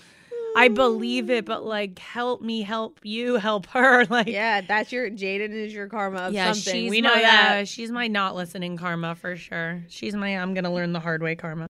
I 0.55 0.67
believe 0.67 1.29
it, 1.29 1.45
but 1.45 1.65
like, 1.65 1.99
help 1.99 2.41
me, 2.41 2.61
help 2.61 2.99
you, 3.03 3.35
help 3.35 3.65
her. 3.67 4.05
Like, 4.09 4.27
Yeah, 4.27 4.61
that's 4.61 4.91
your 4.91 5.09
Jaden 5.09 5.49
is 5.51 5.73
your 5.73 5.87
karma 5.87 6.19
of 6.19 6.33
yeah, 6.33 6.51
something. 6.51 6.73
she's 6.83 6.89
we 6.91 7.01
my, 7.01 7.07
know 7.09 7.15
that. 7.21 7.57
uh, 7.61 7.65
she's 7.65 7.89
my 7.91 8.07
not 8.07 8.35
listening 8.35 8.77
karma 8.77 9.15
for 9.15 9.35
sure. 9.35 9.81
She's 9.87 10.13
my 10.13 10.37
I'm 10.37 10.53
gonna 10.53 10.73
learn 10.73 10.93
the 10.93 10.99
hard 10.99 11.23
way 11.23 11.35
karma. 11.35 11.67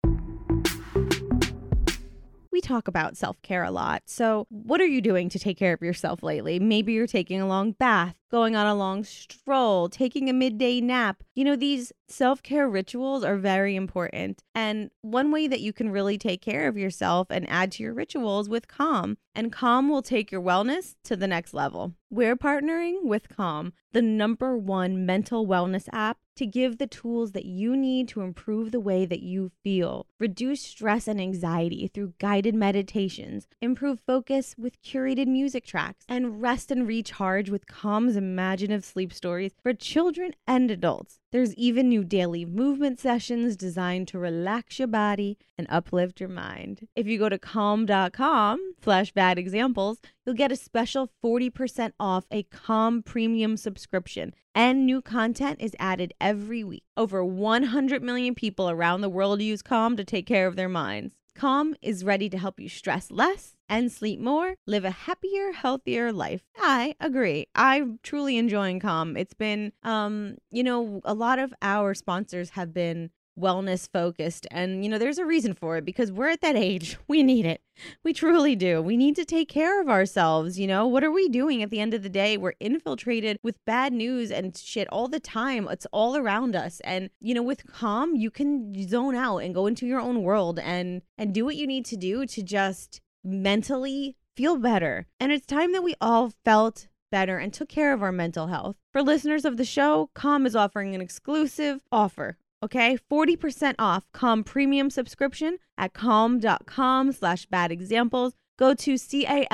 We 2.54 2.62
talk 2.62 2.88
about 2.88 3.18
self 3.18 3.42
care 3.42 3.64
a 3.64 3.72
lot. 3.72 4.04
So, 4.06 4.46
what 4.50 4.80
are 4.80 4.86
you 4.86 5.02
doing 5.02 5.28
to 5.30 5.40
take 5.40 5.58
care 5.58 5.74
of 5.74 5.82
yourself 5.82 6.22
lately? 6.22 6.60
Maybe 6.60 6.94
you're 6.94 7.08
taking 7.08 7.42
a 7.42 7.48
long 7.48 7.72
bath, 7.72 8.16
going 8.30 8.56
on 8.56 8.68
a 8.68 8.76
long 8.76 9.04
stroll, 9.04 9.90
taking 9.90 10.30
a 10.30 10.34
midday 10.34 10.80
nap. 10.80 11.24
You 11.34 11.46
know, 11.46 11.56
these 11.56 11.92
self 12.08 12.44
care 12.44 12.70
rituals 12.70 13.24
are 13.24 13.38
very 13.38 13.76
important. 13.76 14.44
And 14.54 14.92
one 15.02 15.32
way 15.32 15.48
that 15.48 15.62
you 15.62 15.74
can 15.74 15.90
really 15.90 16.20
take 16.20 16.44
care 16.44 16.68
of 16.68 16.78
yourself 16.78 17.26
and 17.32 17.50
add 17.50 17.72
to 17.72 17.84
your 17.84 17.94
rituals 17.96 18.48
with 18.48 18.68
Calm. 18.68 19.18
And 19.34 19.52
Calm 19.52 19.90
will 19.90 20.04
take 20.04 20.32
your 20.32 20.42
wellness 20.42 20.94
to 21.06 21.16
the 21.16 21.26
next 21.26 21.56
level. 21.56 21.96
We're 22.12 22.36
partnering 22.36 23.04
with 23.04 23.36
Calm, 23.36 23.74
the 23.94 24.04
number 24.04 24.56
one 24.56 25.08
mental 25.08 25.48
wellness 25.48 25.90
app, 25.92 26.20
to 26.36 26.46
give 26.46 26.78
the 26.78 26.88
tools 26.88 27.32
that 27.32 27.46
you 27.46 27.76
need 27.76 28.08
to 28.10 28.22
improve 28.22 28.72
the 28.72 28.80
way 28.80 29.06
that 29.06 29.22
you 29.22 29.52
feel, 29.64 30.08
reduce 30.20 30.62
stress 30.62 31.08
and 31.08 31.20
anxiety 31.20 31.88
through 31.88 32.14
guided 32.20 32.56
meditations, 32.56 33.48
improve 33.62 34.00
focus 34.06 34.56
with 34.58 34.82
curated 34.82 35.28
music 35.28 35.66
tracks, 35.66 36.06
and 36.08 36.42
rest 36.42 36.72
and 36.72 36.88
recharge 36.88 37.50
with 37.50 37.68
Calm's 37.68 38.16
imaginative 38.16 38.86
sleep 38.86 39.14
stories 39.14 39.54
for 39.62 39.74
children 39.74 40.34
and 40.48 40.70
adults. 40.70 41.20
There's 41.34 41.56
even 41.56 41.90
new 41.90 42.04
daily 42.04 42.46
movement 42.46 43.00
sessions 43.00 43.58
designed 43.58 44.08
to 44.10 44.20
relax 44.20 44.78
your 44.78 44.88
body 44.88 45.40
and 45.58 45.66
uplift 45.68 46.20
your 46.20 46.30
mind. 46.30 46.88
If 46.96 47.08
you 47.08 47.18
go 47.18 47.28
to 47.28 47.40
calm.com 47.40 48.76
slash 48.84 49.12
bad 49.14 49.40
examples, 49.40 49.98
you'll 50.24 50.36
get 50.36 50.52
a 50.52 50.56
special 50.56 51.10
40% 51.26 51.94
off 52.00 52.26
a 52.30 52.44
Calm 52.44 53.02
premium 53.02 53.58
subscription. 53.58 54.36
And 54.54 54.86
new 54.86 55.02
content 55.02 55.60
is 55.60 55.76
added 55.80 56.14
every 56.22 56.64
week. 56.64 56.84
Over 56.96 57.26
100 57.26 58.04
million 58.04 58.36
people 58.36 58.70
around 58.70 59.02
the 59.02 59.10
world 59.10 59.42
use 59.42 59.64
Calm 59.64 59.98
to 59.98 60.04
take 60.04 60.28
care 60.28 60.46
of 60.46 60.56
their 60.56 60.70
minds. 60.70 61.16
Calm 61.34 61.74
is 61.82 62.04
ready 62.04 62.30
to 62.30 62.38
help 62.38 62.60
you 62.60 62.70
stress 62.70 63.10
less 63.10 63.56
and 63.74 63.92
sleep 63.92 64.20
more, 64.20 64.54
live 64.68 64.86
a 64.86 64.92
happier, 64.92 65.52
healthier 65.52 66.14
life. 66.14 66.44
I 66.60 66.96
agree. 67.00 67.48
I'm 67.56 68.00
truly 68.04 68.38
enjoying 68.38 68.80
Calm. 68.80 69.18
It's 69.18 69.34
been, 69.34 69.72
um, 69.82 70.36
you 70.52 70.62
know, 70.62 71.02
a 71.04 71.16
lot 71.16 71.40
of 71.40 71.56
our 71.64 71.96
sponsors 71.96 72.52
have 72.52 72.72
been 72.72 73.10
wellness 73.36 73.90
focused 73.92 74.46
and 74.52 74.84
you 74.84 74.90
know 74.92 75.00
there's 75.00 75.18
a 75.18 75.26
reason 75.26 75.56
for 75.56 75.76
it 75.76 75.84
because 75.84 76.12
we're 76.12 76.30
at 76.30 76.42
that 76.42 76.56
age. 76.56 76.98
We 77.08 77.24
need 77.24 77.48
it. 77.48 77.62
We 78.04 78.14
truly 78.14 78.56
do. 78.56 78.80
We 78.80 78.96
need 78.96 79.16
to 79.16 79.26
take 79.26 79.50
care 79.50 79.82
of 79.82 79.90
ourselves 79.90 80.60
you 80.60 80.68
know? 80.68 80.86
What 80.86 81.04
are 81.04 81.12
we 81.12 81.28
doing? 81.30 81.64
At 81.64 81.72
the 81.72 81.80
end 81.80 81.96
of 81.96 82.04
the 82.04 82.10
day 82.10 82.38
we're 82.38 82.54
infiltrated 82.60 83.38
with 83.42 83.66
bad 83.66 83.92
news 83.92 84.30
and 84.30 84.56
shit 84.56 84.88
all 84.90 85.08
the 85.08 85.20
time. 85.20 85.68
It's 85.72 85.88
all 85.92 86.16
around 86.16 86.56
us. 86.56 86.80
And 86.82 87.10
you 87.20 87.34
know 87.34 87.42
with 87.42 87.66
calm 87.66 88.16
you 88.16 88.30
can 88.30 88.88
zone 88.88 89.16
out 89.16 89.40
and 89.40 89.56
go 89.56 89.66
into 89.66 89.88
your 89.88 90.00
own 90.00 90.22
world 90.22 90.60
and 90.60 91.02
and 91.18 91.34
do 91.34 91.44
what 91.44 91.56
you 91.56 91.66
need 91.66 91.86
to 91.86 91.98
do 91.98 92.28
to 92.28 92.44
just 92.44 93.02
mentally 93.24 94.16
feel 94.36 94.58
better 94.58 95.06
and 95.20 95.32
it's 95.32 95.46
time 95.46 95.72
that 95.74 95.84
we 95.84 95.96
all 96.02 96.34
felt 96.44 96.88
better 97.12 97.38
and 97.38 97.54
took 97.54 97.70
care 97.70 97.94
of 97.94 98.02
our 98.02 98.12
mental 98.12 98.48
health. 98.48 98.76
For 98.92 99.04
listeners 99.04 99.46
of 99.46 99.58
the 99.58 99.66
show, 99.66 100.10
Calm 100.14 100.46
is 100.46 100.56
offering 100.56 100.96
an 100.96 101.02
exclusive 101.02 101.82
offer 101.92 102.38
Okay, 102.64 102.98
40% 103.12 103.76
off 103.78 104.06
Calm 104.14 104.44
premium 104.46 104.90
subscription 104.90 105.58
at 105.78 105.94
calm.com 105.94 107.12
slash 107.12 107.46
bad 107.48 107.74
examples. 107.74 108.36
Go 108.58 108.74
to 108.74 108.98
C-A-L-M.com 108.98 109.46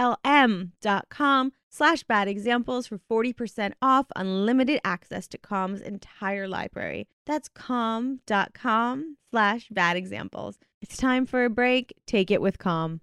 slash 1.70 2.04
bad 2.04 2.28
examples 2.28 2.86
for 2.86 3.00
40% 3.00 3.74
off 3.82 4.06
unlimited 4.16 4.80
access 4.84 5.28
to 5.30 5.40
Calm's 5.40 5.82
entire 5.82 6.48
library. 6.48 7.08
That's 7.26 7.50
calm.com 7.50 9.18
slash 9.32 9.70
bad 9.72 9.98
examples. 9.98 10.60
It's 10.82 10.98
time 10.98 11.26
for 11.26 11.46
a 11.46 11.50
break. 11.50 11.96
Take 12.06 12.30
it 12.30 12.42
with 12.42 12.60
Calm. 12.60 13.02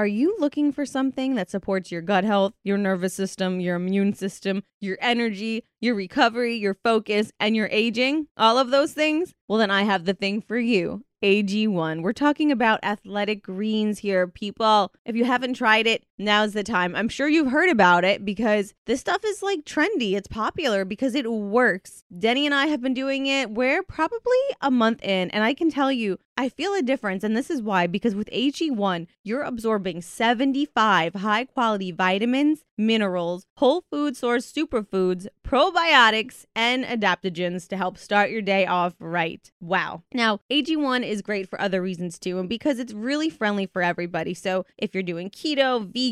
Are 0.00 0.06
you 0.06 0.34
looking 0.38 0.72
for 0.72 0.86
something 0.86 1.34
that 1.34 1.50
supports 1.50 1.92
your 1.92 2.00
gut 2.00 2.24
health, 2.24 2.54
your 2.64 2.78
nervous 2.78 3.12
system, 3.12 3.60
your 3.60 3.76
immune 3.76 4.14
system, 4.14 4.62
your 4.80 4.96
energy, 4.98 5.64
your 5.78 5.94
recovery, 5.94 6.56
your 6.56 6.72
focus, 6.72 7.32
and 7.38 7.54
your 7.54 7.68
aging? 7.70 8.28
All 8.34 8.56
of 8.56 8.70
those 8.70 8.94
things? 8.94 9.34
Well, 9.46 9.58
then 9.58 9.70
I 9.70 9.82
have 9.82 10.06
the 10.06 10.14
thing 10.14 10.40
for 10.40 10.58
you. 10.58 11.04
AG1. 11.22 12.00
We're 12.00 12.14
talking 12.14 12.50
about 12.50 12.80
athletic 12.82 13.42
greens 13.42 13.98
here, 13.98 14.26
people. 14.26 14.90
If 15.04 15.16
you 15.16 15.26
haven't 15.26 15.52
tried 15.52 15.86
it, 15.86 16.02
now's 16.20 16.52
the 16.52 16.62
time. 16.62 16.94
I'm 16.94 17.08
sure 17.08 17.28
you've 17.28 17.50
heard 17.50 17.70
about 17.70 18.04
it 18.04 18.24
because 18.24 18.74
this 18.86 19.00
stuff 19.00 19.22
is 19.24 19.42
like 19.42 19.64
trendy. 19.64 20.12
It's 20.12 20.28
popular 20.28 20.84
because 20.84 21.14
it 21.14 21.30
works. 21.30 22.04
Denny 22.16 22.46
and 22.46 22.54
I 22.54 22.66
have 22.66 22.80
been 22.80 22.94
doing 22.94 23.26
it. 23.26 23.50
We're 23.50 23.82
probably 23.82 24.20
a 24.60 24.70
month 24.70 25.02
in, 25.02 25.30
and 25.30 25.42
I 25.42 25.54
can 25.54 25.70
tell 25.70 25.90
you, 25.90 26.18
I 26.36 26.48
feel 26.48 26.74
a 26.74 26.80
difference. 26.80 27.22
And 27.22 27.36
this 27.36 27.50
is 27.50 27.60
why 27.60 27.86
because 27.86 28.14
with 28.14 28.30
AG1, 28.30 29.06
you're 29.22 29.42
absorbing 29.42 30.00
75 30.00 31.16
high 31.16 31.44
quality 31.44 31.92
vitamins, 31.92 32.64
minerals, 32.78 33.46
whole 33.58 33.84
food 33.90 34.16
source 34.16 34.50
superfoods, 34.50 35.26
probiotics, 35.46 36.46
and 36.56 36.84
adaptogens 36.84 37.68
to 37.68 37.76
help 37.76 37.98
start 37.98 38.30
your 38.30 38.40
day 38.40 38.64
off 38.64 38.94
right. 38.98 39.50
Wow. 39.60 40.02
Now, 40.14 40.40
AG1 40.50 41.06
is 41.06 41.20
great 41.20 41.50
for 41.50 41.60
other 41.60 41.82
reasons 41.82 42.18
too, 42.18 42.38
and 42.38 42.48
because 42.48 42.78
it's 42.78 42.94
really 42.94 43.28
friendly 43.28 43.66
for 43.66 43.82
everybody. 43.82 44.32
So 44.32 44.64
if 44.78 44.94
you're 44.94 45.02
doing 45.02 45.28
keto, 45.28 45.86
vegan, 45.86 46.09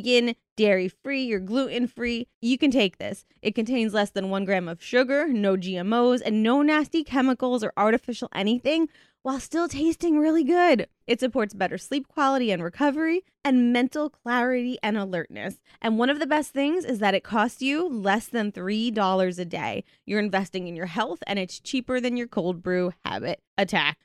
dairy 0.57 0.89
free, 0.89 1.23
you're 1.23 1.41
gluten 1.41 1.87
free, 1.87 2.27
you 2.41 2.59
can 2.59 2.71
take 2.71 2.99
this. 2.99 3.25
It 3.43 3.55
contains 3.55 3.95
less 3.95 4.11
than 4.11 4.31
one 4.31 4.45
gram 4.45 4.69
of 4.69 4.83
sugar, 4.83 5.29
no 5.29 5.57
GMOs, 5.57 6.21
and 6.25 6.43
no 6.43 6.63
nasty 6.63 7.05
chemicals 7.05 7.63
or 7.63 7.73
artificial 7.77 8.29
anything 8.35 8.89
while 9.23 9.41
still 9.41 9.69
tasting 9.69 10.19
really 10.19 10.45
good. 10.45 10.89
It 11.09 11.21
supports 11.21 11.55
better 11.55 11.79
sleep 11.79 12.07
quality 12.07 12.53
and 12.53 12.63
recovery 12.63 13.25
and 13.43 13.73
mental 13.73 14.11
clarity 14.11 14.79
and 14.83 14.99
alertness. 14.99 15.57
And 15.81 15.99
one 15.99 16.11
of 16.11 16.21
the 16.21 16.27
best 16.27 16.53
things 16.53 16.85
is 16.85 16.99
that 16.99 17.15
it 17.15 17.25
costs 17.25 17.63
you 17.63 17.89
less 17.89 18.27
than 18.27 18.53
$3 18.53 19.39
a 19.39 19.45
day. 19.47 19.85
You're 20.05 20.21
investing 20.21 20.69
in 20.69 20.77
your 20.77 20.87
health 20.87 21.23
and 21.27 21.39
it's 21.39 21.59
cheaper 21.59 21.99
than 21.99 22.19
your 22.19 22.29
cold 22.29 22.63
brew 22.63 22.93
habit 23.07 23.41
attack. 23.59 23.99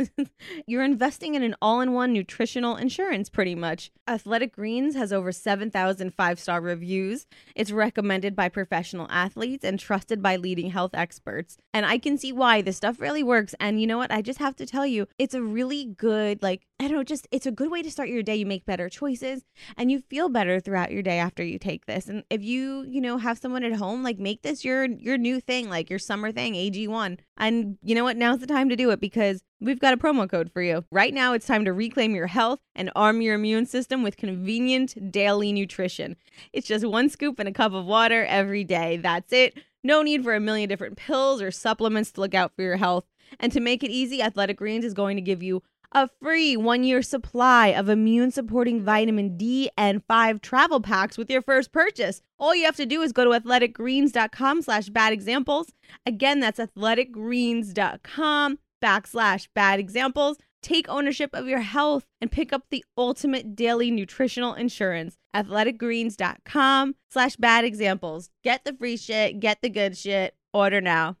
You're 0.66 0.84
investing 0.84 1.34
in 1.34 1.42
an 1.42 1.54
all 1.60 1.80
in 1.80 1.92
one 1.92 2.12
nutritional 2.12 2.76
insurance, 2.76 3.28
pretty 3.28 3.54
much. 3.54 3.90
Athletic 4.08 4.54
Greens 4.54 4.94
has 4.94 5.12
over 5.12 5.32
7,000 5.32 6.14
five 6.14 6.38
star 6.40 6.60
reviews. 6.60 7.26
It's 7.54 7.70
recommended 7.70 8.34
by 8.34 8.48
professional 8.48 9.06
athletes 9.10 9.64
and 9.64 9.78
trusted 9.78 10.22
by 10.22 10.36
leading 10.36 10.70
health 10.70 10.92
experts. 10.94 11.58
And 11.74 11.84
I 11.84 11.98
can 11.98 12.16
see 12.16 12.32
why 12.32 12.62
this 12.62 12.76
stuff 12.76 13.00
really 13.00 13.22
works. 13.22 13.54
And 13.60 13.80
you 13.80 13.86
know 13.86 13.98
what? 13.98 14.12
I 14.12 14.22
just 14.22 14.38
have 14.38 14.56
to 14.56 14.66
tell 14.66 14.86
you, 14.86 15.06
it's 15.18 15.34
a 15.34 15.42
really 15.42 15.84
good, 15.84 16.41
like, 16.42 16.66
I 16.80 16.88
don't 16.88 16.96
know, 16.96 17.04
just 17.04 17.28
it's 17.30 17.46
a 17.46 17.52
good 17.52 17.70
way 17.70 17.82
to 17.82 17.90
start 17.90 18.08
your 18.08 18.22
day. 18.22 18.36
You 18.36 18.46
make 18.46 18.64
better 18.64 18.88
choices 18.88 19.44
and 19.76 19.90
you 19.90 20.00
feel 20.00 20.28
better 20.28 20.60
throughout 20.60 20.92
your 20.92 21.02
day 21.02 21.18
after 21.18 21.42
you 21.42 21.58
take 21.58 21.86
this. 21.86 22.08
And 22.08 22.24
if 22.30 22.42
you, 22.42 22.84
you 22.88 23.00
know, 23.00 23.18
have 23.18 23.38
someone 23.38 23.64
at 23.64 23.74
home, 23.74 24.02
like 24.02 24.18
make 24.18 24.42
this 24.42 24.64
your 24.64 24.84
your 24.84 25.18
new 25.18 25.40
thing, 25.40 25.68
like 25.68 25.88
your 25.88 25.98
summer 25.98 26.32
thing, 26.32 26.54
AG1. 26.54 27.18
And 27.36 27.78
you 27.82 27.94
know 27.94 28.04
what? 28.04 28.16
Now's 28.16 28.40
the 28.40 28.46
time 28.46 28.68
to 28.68 28.76
do 28.76 28.90
it 28.90 29.00
because 29.00 29.42
we've 29.60 29.80
got 29.80 29.94
a 29.94 29.96
promo 29.96 30.28
code 30.28 30.50
for 30.52 30.62
you. 30.62 30.84
Right 30.90 31.14
now, 31.14 31.32
it's 31.32 31.46
time 31.46 31.64
to 31.64 31.72
reclaim 31.72 32.14
your 32.14 32.26
health 32.26 32.60
and 32.74 32.90
arm 32.96 33.20
your 33.20 33.34
immune 33.34 33.66
system 33.66 34.02
with 34.02 34.16
convenient 34.16 35.12
daily 35.12 35.52
nutrition. 35.52 36.16
It's 36.52 36.66
just 36.66 36.86
one 36.86 37.08
scoop 37.08 37.38
and 37.38 37.48
a 37.48 37.52
cup 37.52 37.72
of 37.72 37.86
water 37.86 38.24
every 38.24 38.64
day. 38.64 38.96
That's 38.96 39.32
it. 39.32 39.58
No 39.84 40.02
need 40.02 40.22
for 40.22 40.34
a 40.34 40.40
million 40.40 40.68
different 40.68 40.96
pills 40.96 41.42
or 41.42 41.50
supplements 41.50 42.12
to 42.12 42.20
look 42.20 42.34
out 42.34 42.52
for 42.54 42.62
your 42.62 42.76
health. 42.76 43.04
And 43.40 43.50
to 43.52 43.60
make 43.60 43.82
it 43.82 43.90
easy, 43.90 44.22
Athletic 44.22 44.58
Greens 44.58 44.84
is 44.84 44.94
going 44.94 45.16
to 45.16 45.22
give 45.22 45.42
you 45.42 45.62
a 45.92 46.08
free 46.20 46.56
one 46.56 46.84
year 46.84 47.02
supply 47.02 47.68
of 47.68 47.88
immune 47.88 48.30
supporting 48.30 48.82
vitamin 48.82 49.36
D 49.36 49.70
and 49.76 50.02
five 50.04 50.40
travel 50.40 50.80
packs 50.80 51.18
with 51.18 51.30
your 51.30 51.42
first 51.42 51.72
purchase. 51.72 52.22
All 52.38 52.54
you 52.54 52.64
have 52.64 52.76
to 52.76 52.86
do 52.86 53.02
is 53.02 53.12
go 53.12 53.24
to 53.24 53.38
athleticgreens.com 53.38 54.62
slash 54.62 54.88
bad 54.88 55.12
examples. 55.12 55.72
Again, 56.06 56.40
that's 56.40 56.58
athleticgreens.com 56.58 58.58
backslash 58.82 59.48
bad 59.54 59.78
examples. 59.78 60.38
Take 60.62 60.88
ownership 60.88 61.30
of 61.34 61.48
your 61.48 61.60
health 61.60 62.06
and 62.20 62.30
pick 62.30 62.52
up 62.52 62.62
the 62.70 62.84
ultimate 62.96 63.56
daily 63.56 63.90
nutritional 63.90 64.54
insurance. 64.54 65.16
Athleticgreens.com 65.34 66.94
slash 67.10 67.36
bad 67.36 67.64
examples. 67.64 68.30
Get 68.44 68.64
the 68.64 68.72
free 68.72 68.96
shit, 68.96 69.40
get 69.40 69.60
the 69.60 69.70
good 69.70 69.96
shit. 69.96 70.34
Order 70.54 70.80
now. 70.80 71.16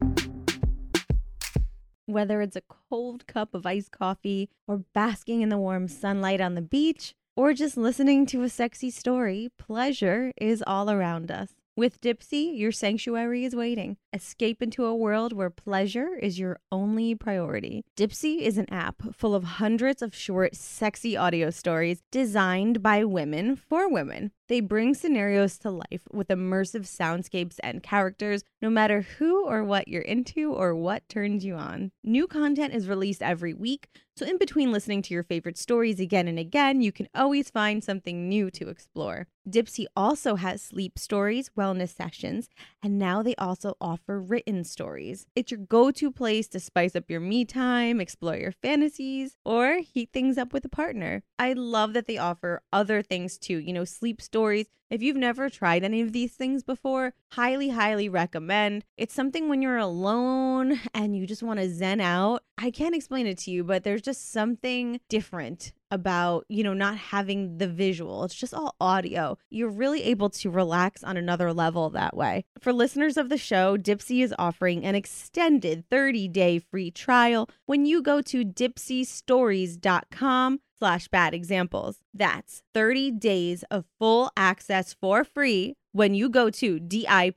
Whether 2.06 2.42
it's 2.42 2.56
a 2.56 2.62
cold 2.92 3.26
cup 3.26 3.54
of 3.54 3.64
iced 3.64 3.90
coffee 3.90 4.50
or 4.68 4.84
basking 4.92 5.40
in 5.40 5.48
the 5.48 5.56
warm 5.56 5.88
sunlight 5.88 6.42
on 6.42 6.54
the 6.54 6.60
beach 6.60 7.14
or 7.34 7.54
just 7.54 7.78
listening 7.78 8.26
to 8.26 8.42
a 8.42 8.50
sexy 8.50 8.90
story, 8.90 9.48
pleasure 9.56 10.30
is 10.36 10.62
all 10.66 10.90
around 10.90 11.30
us. 11.30 11.54
With 11.74 12.02
Dipsea, 12.02 12.54
your 12.54 12.70
sanctuary 12.70 13.46
is 13.46 13.56
waiting. 13.56 13.96
Escape 14.12 14.60
into 14.60 14.84
a 14.84 14.94
world 14.94 15.32
where 15.32 15.48
pleasure 15.48 16.18
is 16.20 16.38
your 16.38 16.60
only 16.70 17.14
priority. 17.14 17.82
Dipsea 17.96 18.42
is 18.42 18.58
an 18.58 18.70
app 18.70 18.96
full 19.16 19.34
of 19.34 19.44
hundreds 19.44 20.02
of 20.02 20.14
short, 20.14 20.54
sexy 20.54 21.16
audio 21.16 21.48
stories 21.48 22.02
designed 22.10 22.82
by 22.82 23.04
women 23.04 23.56
for 23.56 23.88
women. 23.90 24.32
They 24.48 24.60
bring 24.60 24.92
scenarios 24.92 25.56
to 25.60 25.70
life 25.70 26.06
with 26.12 26.28
immersive 26.28 26.82
soundscapes 26.82 27.56
and 27.62 27.82
characters, 27.82 28.44
no 28.60 28.68
matter 28.68 29.00
who 29.00 29.46
or 29.46 29.64
what 29.64 29.88
you're 29.88 30.02
into 30.02 30.52
or 30.52 30.74
what 30.74 31.08
turns 31.08 31.42
you 31.42 31.54
on. 31.54 31.90
New 32.04 32.26
content 32.26 32.74
is 32.74 32.86
released 32.86 33.22
every 33.22 33.54
week, 33.54 33.88
so 34.14 34.26
in 34.26 34.36
between 34.36 34.72
listening 34.72 35.00
to 35.02 35.14
your 35.14 35.22
favorite 35.22 35.56
stories 35.56 35.98
again 35.98 36.28
and 36.28 36.38
again, 36.38 36.82
you 36.82 36.92
can 36.92 37.08
always 37.14 37.48
find 37.48 37.82
something 37.82 38.28
new 38.28 38.50
to 38.50 38.68
explore. 38.68 39.26
Dipsea 39.48 39.86
also 39.96 40.36
has 40.36 40.62
sleep 40.62 40.98
stories, 40.98 41.50
wellness 41.56 41.94
sessions, 41.96 42.48
and 42.82 42.98
now 42.98 43.22
they 43.22 43.34
also 43.36 43.74
offer 43.80 44.20
written 44.20 44.64
stories. 44.64 45.26
It's 45.34 45.50
your 45.50 45.60
go 45.60 45.90
to 45.92 46.12
place 46.12 46.46
to 46.48 46.60
spice 46.60 46.94
up 46.94 47.10
your 47.10 47.20
me 47.20 47.44
time, 47.44 48.00
explore 48.00 48.36
your 48.36 48.52
fantasies, 48.52 49.36
or 49.44 49.78
heat 49.78 50.10
things 50.12 50.36
up 50.36 50.52
with 50.52 50.64
a 50.64 50.68
partner. 50.68 51.22
I 51.38 51.54
love 51.54 51.94
that 51.94 52.06
they 52.06 52.18
offer 52.18 52.62
other 52.72 53.02
things 53.02 53.38
too, 53.38 53.58
you 53.58 53.72
know, 53.72 53.84
sleep 53.84 54.20
stories. 54.20 54.66
If 54.90 55.00
you've 55.00 55.16
never 55.16 55.48
tried 55.48 55.84
any 55.84 56.02
of 56.02 56.12
these 56.12 56.34
things 56.34 56.62
before, 56.62 57.14
highly, 57.32 57.70
highly 57.70 58.10
recommend. 58.10 58.84
It's 58.98 59.14
something 59.14 59.48
when 59.48 59.62
you're 59.62 59.78
alone 59.78 60.78
and 60.94 61.16
you 61.16 61.26
just 61.26 61.42
want 61.42 61.60
to 61.60 61.72
zen 61.72 62.00
out. 62.00 62.42
I 62.58 62.70
can't 62.70 62.94
explain 62.94 63.26
it 63.26 63.38
to 63.38 63.50
you, 63.50 63.64
but 63.64 63.84
there's 63.84 64.02
just 64.02 64.32
something 64.32 65.00
different 65.08 65.72
about, 65.90 66.44
you 66.48 66.62
know, 66.62 66.74
not 66.74 66.96
having 66.96 67.58
the 67.58 67.66
visual. 67.66 68.24
It's 68.24 68.34
just 68.34 68.54
all 68.54 68.76
audio. 68.80 69.36
You're 69.50 69.70
really 69.70 70.04
able 70.04 70.30
to 70.30 70.50
relax 70.50 71.04
on 71.04 71.16
another 71.16 71.52
level 71.52 71.90
that 71.90 72.16
way. 72.16 72.44
For 72.60 72.72
listeners 72.72 73.16
of 73.16 73.28
the 73.28 73.38
show, 73.38 73.76
Dipsea 73.76 74.24
is 74.24 74.34
offering 74.38 74.84
an 74.84 74.94
extended 74.94 75.84
30-day 75.90 76.60
free 76.60 76.90
trial 76.90 77.48
when 77.66 77.86
you 77.86 78.02
go 78.02 78.20
to 78.22 78.44
dipseastories.com 78.44 80.60
slash 80.82 81.06
bad 81.06 81.32
examples. 81.32 81.98
That's 82.12 82.64
30 82.74 83.12
days 83.12 83.62
of 83.70 83.84
full 84.00 84.32
access 84.36 84.92
for 84.92 85.22
free 85.22 85.74
when 85.92 86.12
you 86.12 86.28
go 86.28 86.50
to 86.50 86.80
D-I-P-S-E-A 86.80 87.36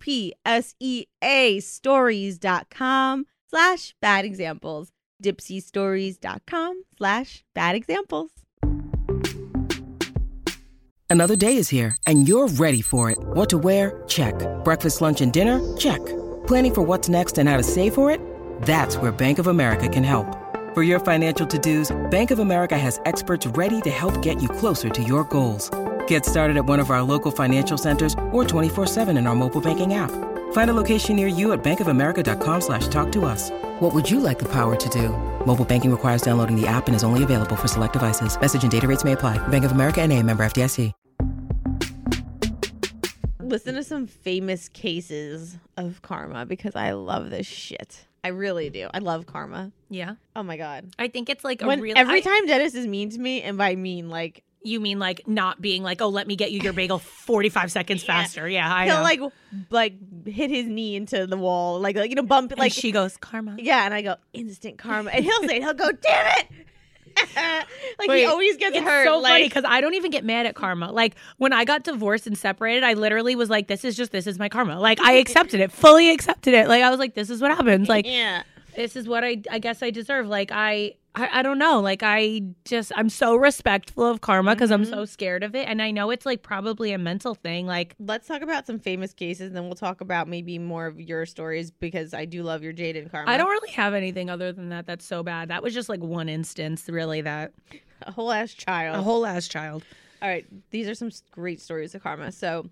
stories.com 1.59 3.25
slash 3.47 3.93
bad 4.01 4.25
examples. 4.25 4.91
Dipseastories.com 5.23 6.83
slash 6.97 7.43
bad 7.53 7.75
examples. 7.75 8.31
Another 11.07 11.35
day 11.35 11.57
is 11.57 11.69
here, 11.69 11.95
and 12.07 12.27
you're 12.27 12.47
ready 12.47 12.81
for 12.81 13.11
it. 13.11 13.19
What 13.19 13.49
to 13.51 13.59
wear? 13.59 14.01
Check. 14.07 14.33
Breakfast, 14.63 15.01
lunch, 15.01 15.21
and 15.21 15.31
dinner? 15.31 15.61
Check. 15.77 16.03
Planning 16.47 16.73
for 16.73 16.81
what's 16.81 17.09
next 17.09 17.37
and 17.37 17.47
how 17.47 17.57
to 17.57 17.63
save 17.63 17.93
for 17.93 18.09
it? 18.09 18.19
That's 18.63 18.97
where 18.97 19.11
Bank 19.11 19.37
of 19.37 19.45
America 19.45 19.87
can 19.87 20.03
help. 20.03 20.44
For 20.75 20.83
your 20.83 20.99
financial 20.99 21.47
to-dos, 21.47 21.95
Bank 22.11 22.31
of 22.31 22.39
America 22.39 22.77
has 22.77 22.99
experts 23.05 23.47
ready 23.47 23.79
to 23.79 23.89
help 23.89 24.21
get 24.21 24.41
you 24.41 24.49
closer 24.49 24.89
to 24.89 25.01
your 25.01 25.23
goals. 25.23 25.69
Get 26.05 26.25
started 26.25 26.57
at 26.57 26.65
one 26.65 26.81
of 26.81 26.91
our 26.91 27.01
local 27.01 27.31
financial 27.31 27.77
centers 27.77 28.13
or 28.33 28.43
24-7 28.43 29.17
in 29.17 29.25
our 29.25 29.35
mobile 29.35 29.61
banking 29.61 29.93
app. 29.93 30.11
Find 30.51 30.69
a 30.69 30.73
location 30.73 31.15
near 31.15 31.29
you 31.29 31.53
at 31.53 31.63
bankofamerica.com 31.63 32.59
slash 32.59 32.89
talk 32.89 33.09
to 33.13 33.23
us. 33.23 33.51
What 33.79 33.93
would 33.93 34.11
you 34.11 34.19
like 34.19 34.37
the 34.37 34.51
power 34.51 34.75
to 34.75 34.89
do? 34.89 35.15
Mobile 35.45 35.63
banking 35.63 35.91
requires 35.91 36.21
downloading 36.21 36.59
the 36.59 36.67
app 36.67 36.87
and 36.87 36.95
is 36.95 37.05
only 37.05 37.23
available 37.23 37.55
for 37.55 37.69
select 37.69 37.93
devices. 37.93 38.37
Message 38.37 38.63
and 38.63 38.71
data 38.71 38.85
rates 38.85 39.05
may 39.05 39.13
apply. 39.13 39.37
Bank 39.47 39.63
of 39.63 39.71
America 39.71 40.01
and 40.01 40.11
a 40.11 40.21
member 40.21 40.45
FDIC. 40.45 40.91
Listen 43.39 43.75
to 43.75 43.83
some 43.83 44.07
famous 44.07 44.67
cases 44.67 45.57
of 45.77 46.01
karma 46.01 46.45
because 46.45 46.75
I 46.75 46.91
love 46.91 47.29
this 47.29 47.47
shit. 47.47 48.07
I 48.25 48.29
really 48.29 48.69
do. 48.71 48.89
I 48.93 48.97
love 48.99 49.27
karma. 49.27 49.71
Yeah. 49.89 50.15
Oh 50.35 50.41
my 50.43 50.57
god. 50.57 50.89
I 50.97 51.07
think 51.09 51.29
it's 51.29 51.43
like 51.43 51.61
a 51.61 51.67
When 51.67 51.79
real 51.79 51.93
every 51.95 52.17
I- 52.17 52.21
time 52.21 52.47
Dennis 52.47 52.73
is 52.73 52.87
mean 52.87 53.11
to 53.11 53.19
me, 53.19 53.41
and 53.43 53.55
by 53.57 53.75
mean 53.75 54.09
like 54.09 54.43
you 54.63 54.79
mean 54.79 54.97
like 54.97 55.27
not 55.27 55.61
being 55.61 55.83
like, 55.83 56.01
oh, 56.01 56.09
let 56.09 56.25
me 56.25 56.35
get 56.35 56.51
you 56.51 56.59
your 56.59 56.73
bagel 56.73 56.97
45 56.97 57.71
seconds 57.71 58.03
faster. 58.11 58.49
Yeah, 58.49 58.67
I 58.73 58.85
he'll 58.85 58.95
know. 58.97 59.03
like 59.03 59.19
like 59.69 59.93
hit 60.27 60.49
his 60.49 60.65
knee 60.65 60.95
into 60.95 61.27
the 61.27 61.37
wall, 61.37 61.79
like 61.79 61.95
like 61.95 62.09
you 62.09 62.15
know 62.15 62.23
bump 62.23 62.49
like 62.51 62.57
like 62.57 62.71
she 62.73 62.91
goes, 62.91 63.15
karma. 63.17 63.55
yeah, 63.59 63.85
and 63.85 63.93
I 63.93 64.01
go 64.01 64.15
instant 64.33 64.79
karma, 64.79 65.11
and 65.11 65.23
he'll 65.23 65.43
say 65.43 65.61
he'll 65.61 65.75
go 65.75 65.91
damn 65.91 66.39
it, 66.39 66.47
like 67.99 68.11
he 68.11 68.25
always 68.25 68.57
gets 68.57 68.75
it's 68.75 68.85
hurt. 68.85 69.05
so 69.05 69.19
like, 69.19 69.31
funny 69.31 69.47
because 69.47 69.63
I 69.65 69.81
don't 69.81 69.93
even 69.93 70.11
get 70.11 70.23
mad 70.23 70.45
at 70.45 70.55
karma. 70.55 70.91
Like 70.91 71.15
when 71.37 71.53
I 71.53 71.65
got 71.65 71.83
divorced 71.83 72.27
and 72.27 72.37
separated, 72.37 72.83
I 72.83 72.93
literally 72.93 73.35
was 73.35 73.49
like, 73.49 73.67
"This 73.67 73.85
is 73.85 73.95
just 73.95 74.11
this 74.11 74.27
is 74.27 74.37
my 74.39 74.49
karma." 74.49 74.79
Like 74.79 74.99
I 75.01 75.13
accepted 75.13 75.59
it, 75.59 75.71
fully 75.71 76.11
accepted 76.11 76.53
it. 76.53 76.67
Like 76.67 76.83
I 76.83 76.89
was 76.89 76.99
like, 76.99 77.13
"This 77.15 77.29
is 77.29 77.41
what 77.41 77.51
happens." 77.51 77.87
Like 77.87 78.05
yeah. 78.07 78.43
this 78.75 78.95
is 78.95 79.07
what 79.07 79.23
I 79.23 79.41
I 79.49 79.59
guess 79.59 79.81
I 79.81 79.91
deserve. 79.91 80.27
Like 80.27 80.51
I 80.51 80.95
I, 81.15 81.39
I 81.39 81.41
don't 81.41 81.57
know. 81.57 81.79
Like 81.79 82.01
I 82.03 82.41
just 82.65 82.91
I'm 82.95 83.09
so 83.09 83.35
respectful 83.35 84.03
of 84.05 84.21
karma 84.21 84.53
because 84.55 84.71
I'm 84.71 84.83
Mm-hmm. 84.83 84.93
so 84.93 85.05
scared 85.05 85.43
of 85.43 85.55
it, 85.55 85.67
and 85.67 85.81
I 85.81 85.91
know 85.91 86.09
it's 86.11 86.25
like 86.25 86.41
probably 86.43 86.91
a 86.91 86.97
mental 86.97 87.33
thing. 87.35 87.65
Like 87.65 87.95
Let's 87.99 88.27
talk 88.27 88.41
about 88.41 88.67
some 88.67 88.79
famous 88.79 89.13
cases, 89.13 89.47
and 89.47 89.55
then 89.55 89.63
we'll 89.65 89.75
talk 89.75 90.01
about 90.01 90.27
maybe 90.27 90.59
more 90.59 90.85
of 90.85 90.99
your 90.99 91.25
stories 91.25 91.71
because 91.71 92.13
I 92.13 92.25
do 92.25 92.43
love 92.43 92.61
your 92.63 92.73
Jaden 92.73 93.09
karma. 93.09 93.31
I 93.31 93.37
don't 93.37 93.49
really 93.49 93.71
have 93.71 93.93
anything 93.93 94.29
other 94.29 94.51
than 94.51 94.69
that. 94.69 94.85
That's 94.85 95.05
so 95.05 95.23
bad. 95.23 95.49
That 95.49 95.63
was 95.63 95.73
just 95.73 95.89
like 95.89 96.01
one 96.01 96.27
instance, 96.29 96.89
really. 96.89 97.21
That 97.21 97.53
a 98.01 98.11
whole 98.11 98.31
ass 98.31 98.53
child. 98.53 98.95
a 98.97 99.01
whole 99.01 99.25
ass 99.25 99.47
child. 99.47 99.83
All 100.21 100.29
right, 100.29 100.45
these 100.71 100.87
are 100.87 100.95
some 100.95 101.11
great 101.31 101.61
stories 101.61 101.93
of 101.95 102.01
karma. 102.03 102.31
So, 102.31 102.67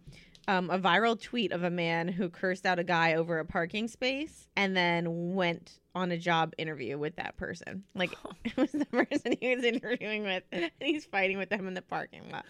um, 0.48 0.70
a 0.70 0.80
viral 0.80 1.20
tweet 1.22 1.52
of 1.52 1.64
a 1.64 1.70
man 1.70 2.08
who 2.08 2.30
cursed 2.30 2.66
out 2.66 2.80
a 2.80 2.84
guy 2.84 3.14
over 3.14 3.40
a 3.40 3.46
parking 3.46 3.88
space 3.88 4.48
and 4.58 4.76
then 4.76 5.34
went 5.36 5.80
on 5.96 6.12
a 6.12 6.18
job 6.18 6.54
interview 6.58 6.98
with 6.98 7.16
that 7.18 7.38
person. 7.38 7.84
Like, 7.96 8.12
it 8.46 8.58
was 8.58 8.72
the 8.72 8.86
person 8.86 9.38
he 9.40 9.56
was 9.56 9.64
interviewing 9.64 10.24
with, 10.24 10.44
and 10.52 10.72
he's 10.82 11.06
fighting 11.06 11.38
with 11.38 11.50
them 11.50 11.68
in 11.68 11.74
the 11.74 11.82
parking 11.82 12.22
lot. 12.32 12.46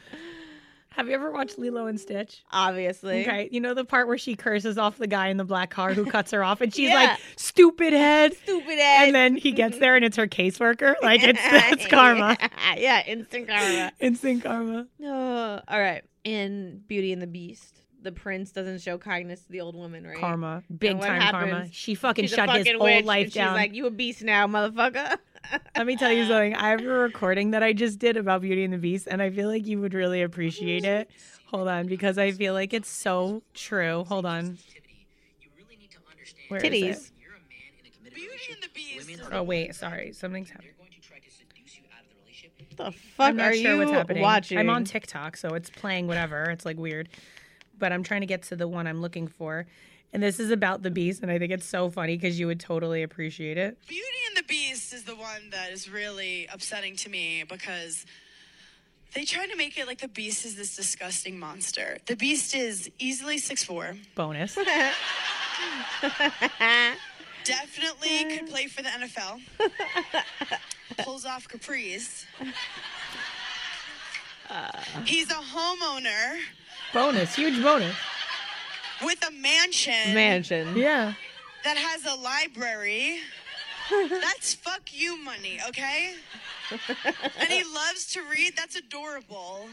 Have 0.89 1.07
you 1.07 1.15
ever 1.15 1.31
watched 1.31 1.57
Lilo 1.57 1.87
and 1.87 1.99
Stitch? 1.99 2.43
Obviously. 2.51 3.23
Okay, 3.23 3.49
you 3.51 3.59
know 3.59 3.73
the 3.73 3.83
part 3.83 4.07
where 4.07 4.17
she 4.19 4.35
curses 4.35 4.77
off 4.77 4.99
the 4.99 5.07
guy 5.07 5.29
in 5.29 5.37
the 5.37 5.43
black 5.43 5.71
car 5.71 5.91
who 5.91 6.05
cuts 6.05 6.29
her 6.29 6.43
off, 6.43 6.61
and 6.61 6.71
she's 6.73 6.89
Yeah. 6.89 6.93
like, 6.95 7.19
"Stupid 7.35 7.93
head." 7.93 8.35
Stupid 8.35 8.77
head. 8.77 9.07
And 9.07 9.15
then 9.15 9.35
he 9.35 9.53
gets 9.53 9.79
there, 9.79 9.95
and 9.95 10.05
it's 10.05 10.17
her 10.17 10.27
caseworker. 10.27 10.93
Like 11.01 11.23
it's 11.23 11.41
that's 11.41 11.87
karma, 11.87 12.37
yeah, 12.77 13.01
instant 13.07 13.47
karma. 13.47 13.91
instant 13.99 14.43
karma. 14.43 14.85
Oh, 15.03 15.59
all 15.67 15.79
right. 15.79 16.03
In 16.23 16.83
Beauty 16.87 17.11
and 17.11 17.21
the 17.23 17.27
Beast, 17.27 17.81
the 18.03 18.11
prince 18.11 18.51
doesn't 18.51 18.81
show 18.81 18.97
kindness 18.97 19.41
to 19.41 19.51
the 19.51 19.61
old 19.61 19.75
woman, 19.75 20.05
right? 20.05 20.17
Karma, 20.17 20.63
big 20.77 20.97
what 20.97 21.07
time 21.07 21.31
karma. 21.31 21.67
She 21.71 21.95
fucking 21.95 22.25
She's 22.25 22.33
a 22.33 22.35
shut 22.35 22.49
his 22.49 22.59
fucking 22.59 22.77
whole 22.77 22.85
witch, 22.85 23.05
life 23.05 23.25
and 23.25 23.33
down. 23.33 23.53
She's 23.53 23.57
like, 23.57 23.73
"You 23.73 23.85
a 23.87 23.91
beast 23.91 24.23
now, 24.23 24.47
motherfucker." 24.47 25.17
Let 25.75 25.87
me 25.87 25.95
tell 25.95 26.11
you 26.11 26.25
something. 26.27 26.55
I 26.55 26.69
have 26.69 26.81
a 26.81 26.87
recording 26.87 27.51
that 27.51 27.63
I 27.63 27.73
just 27.73 27.99
did 27.99 28.17
about 28.17 28.41
Beauty 28.41 28.63
and 28.63 28.73
the 28.73 28.77
Beast, 28.77 29.07
and 29.09 29.21
I 29.21 29.29
feel 29.29 29.47
like 29.49 29.65
you 29.65 29.79
would 29.81 29.93
really 29.93 30.21
appreciate 30.21 30.85
it. 30.85 31.09
Hold 31.47 31.67
on, 31.67 31.87
because 31.87 32.17
I 32.17 32.31
feel 32.31 32.53
like 32.53 32.73
it's 32.73 32.89
so 32.89 33.43
true. 33.53 34.03
Hold 34.07 34.25
on. 34.25 34.57
Where 36.49 36.59
is 36.59 36.63
it? 36.63 36.71
Titties. 36.73 37.11
Oh 39.31 39.43
wait, 39.43 39.75
sorry, 39.75 40.11
something's 40.13 40.49
happening. 40.49 40.71
What 42.75 42.91
the 42.91 42.91
fuck 42.91 43.29
I'm 43.29 43.35
not 43.37 43.51
are 43.51 43.53
sure 43.53 43.73
you 43.73 43.77
what's 43.77 43.91
happening. 43.91 44.21
watching? 44.23 44.57
I'm 44.57 44.69
on 44.69 44.83
TikTok, 44.83 45.37
so 45.37 45.49
it's 45.49 45.69
playing 45.69 46.07
whatever. 46.07 46.43
It's 46.49 46.65
like 46.65 46.77
weird, 46.77 47.09
but 47.77 47.91
I'm 47.91 48.03
trying 48.03 48.21
to 48.21 48.27
get 48.27 48.43
to 48.43 48.55
the 48.55 48.67
one 48.67 48.87
I'm 48.87 49.01
looking 49.01 49.27
for. 49.27 49.65
And 50.13 50.21
this 50.21 50.39
is 50.39 50.51
about 50.51 50.83
the 50.83 50.91
beast, 50.91 51.23
and 51.23 51.31
I 51.31 51.39
think 51.39 51.51
it's 51.51 51.65
so 51.65 51.89
funny 51.89 52.15
because 52.15 52.39
you 52.39 52.45
would 52.45 52.59
totally 52.59 53.01
appreciate 53.01 53.57
it. 53.57 53.79
Beauty 53.87 54.05
and 54.27 54.37
the 54.37 54.43
Beast 54.43 54.93
is 54.93 55.05
the 55.05 55.15
one 55.15 55.49
that 55.49 55.71
is 55.71 55.89
really 55.89 56.47
upsetting 56.53 56.95
to 56.97 57.09
me 57.09 57.43
because 57.49 58.05
they 59.15 59.25
try 59.25 59.47
to 59.47 59.55
make 59.55 59.75
it 59.77 59.87
like 59.87 60.01
the 60.01 60.07
Beast 60.07 60.45
is 60.45 60.55
this 60.55 60.75
disgusting 60.75 61.39
monster. 61.39 61.97
The 62.05 62.15
Beast 62.15 62.53
is 62.53 62.91
easily 62.99 63.37
6'4, 63.37 63.97
Bonus. 64.13 64.55
definitely 67.43 68.37
could 68.37 68.49
play 68.49 68.67
for 68.67 68.83
the 68.83 68.89
NFL, 68.89 69.41
pulls 70.99 71.25
off 71.25 71.47
capris. 71.47 72.25
He's 75.05 75.31
a 75.31 75.33
homeowner 75.33 76.37
bonus. 76.93 77.35
Huge 77.35 77.61
bonus. 77.61 77.95
with 79.03 79.23
a 79.27 79.31
mansion 79.31 80.13
mansion. 80.13 80.77
Yeah. 80.77 81.13
that 81.63 81.77
has 81.77 82.05
a 82.05 82.15
library. 82.21 83.17
That's 84.09 84.53
fuck 84.53 84.81
you 84.93 85.21
money, 85.21 85.59
okay? 85.67 86.13
and 87.39 87.49
he 87.49 87.63
loves 87.63 88.05
to 88.13 88.21
read. 88.31 88.53
That's 88.55 88.75
adorable. 88.77 89.67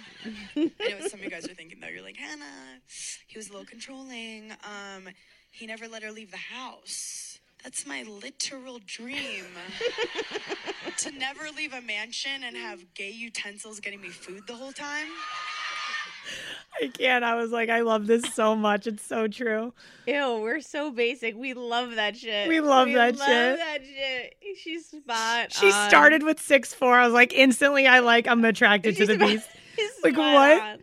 I 0.56 0.70
know 0.80 1.06
some 1.06 1.20
of 1.20 1.24
you 1.24 1.30
guys 1.30 1.44
are 1.48 1.54
thinking 1.54 1.78
though. 1.80 1.88
You're 1.88 2.02
like, 2.02 2.16
Hannah, 2.16 2.80
he 3.28 3.38
was 3.38 3.48
a 3.48 3.52
little 3.52 3.66
controlling. 3.66 4.52
Um, 4.64 5.08
he 5.52 5.66
never 5.66 5.86
let 5.86 6.02
her 6.02 6.10
leave 6.10 6.30
the 6.32 6.36
house. 6.36 7.38
That's 7.62 7.86
my 7.86 8.02
literal 8.02 8.80
dream. 8.84 9.44
to 10.98 11.10
never 11.12 11.44
leave 11.56 11.72
a 11.72 11.80
mansion 11.82 12.42
and 12.44 12.56
have 12.56 12.94
gay 12.94 13.10
utensils 13.10 13.80
getting 13.80 14.00
me 14.00 14.08
food 14.08 14.42
the 14.46 14.54
whole 14.54 14.72
time. 14.72 15.08
I 16.82 16.86
can't. 16.88 17.24
I 17.24 17.34
was 17.34 17.50
like, 17.50 17.68
I 17.68 17.80
love 17.80 18.06
this 18.06 18.22
so 18.34 18.54
much. 18.56 18.86
It's 18.86 19.04
so 19.04 19.26
true. 19.28 19.74
Ew, 20.06 20.38
we're 20.40 20.60
so 20.60 20.90
basic. 20.90 21.36
We 21.36 21.52
love 21.52 21.96
that 21.96 22.16
shit. 22.16 22.48
We 22.48 22.60
love 22.60 22.88
that 22.92 23.16
love 23.18 23.26
shit. 23.28 23.58
that 23.58 23.78
shit. 23.84 24.36
She's 24.58 24.86
spot. 24.86 25.52
She 25.52 25.66
on. 25.70 25.88
started 25.88 26.22
with 26.22 26.40
six 26.40 26.72
four. 26.72 26.96
I 26.98 27.04
was 27.04 27.12
like, 27.12 27.32
instantly, 27.34 27.86
I 27.86 27.98
like. 27.98 28.26
I'm 28.26 28.44
attracted 28.44 28.96
to 28.96 29.06
the 29.06 29.14
spot- 29.14 29.28
beast. 29.28 29.48
Like, 30.04 30.16
what? 30.16 30.60
on. 30.62 30.78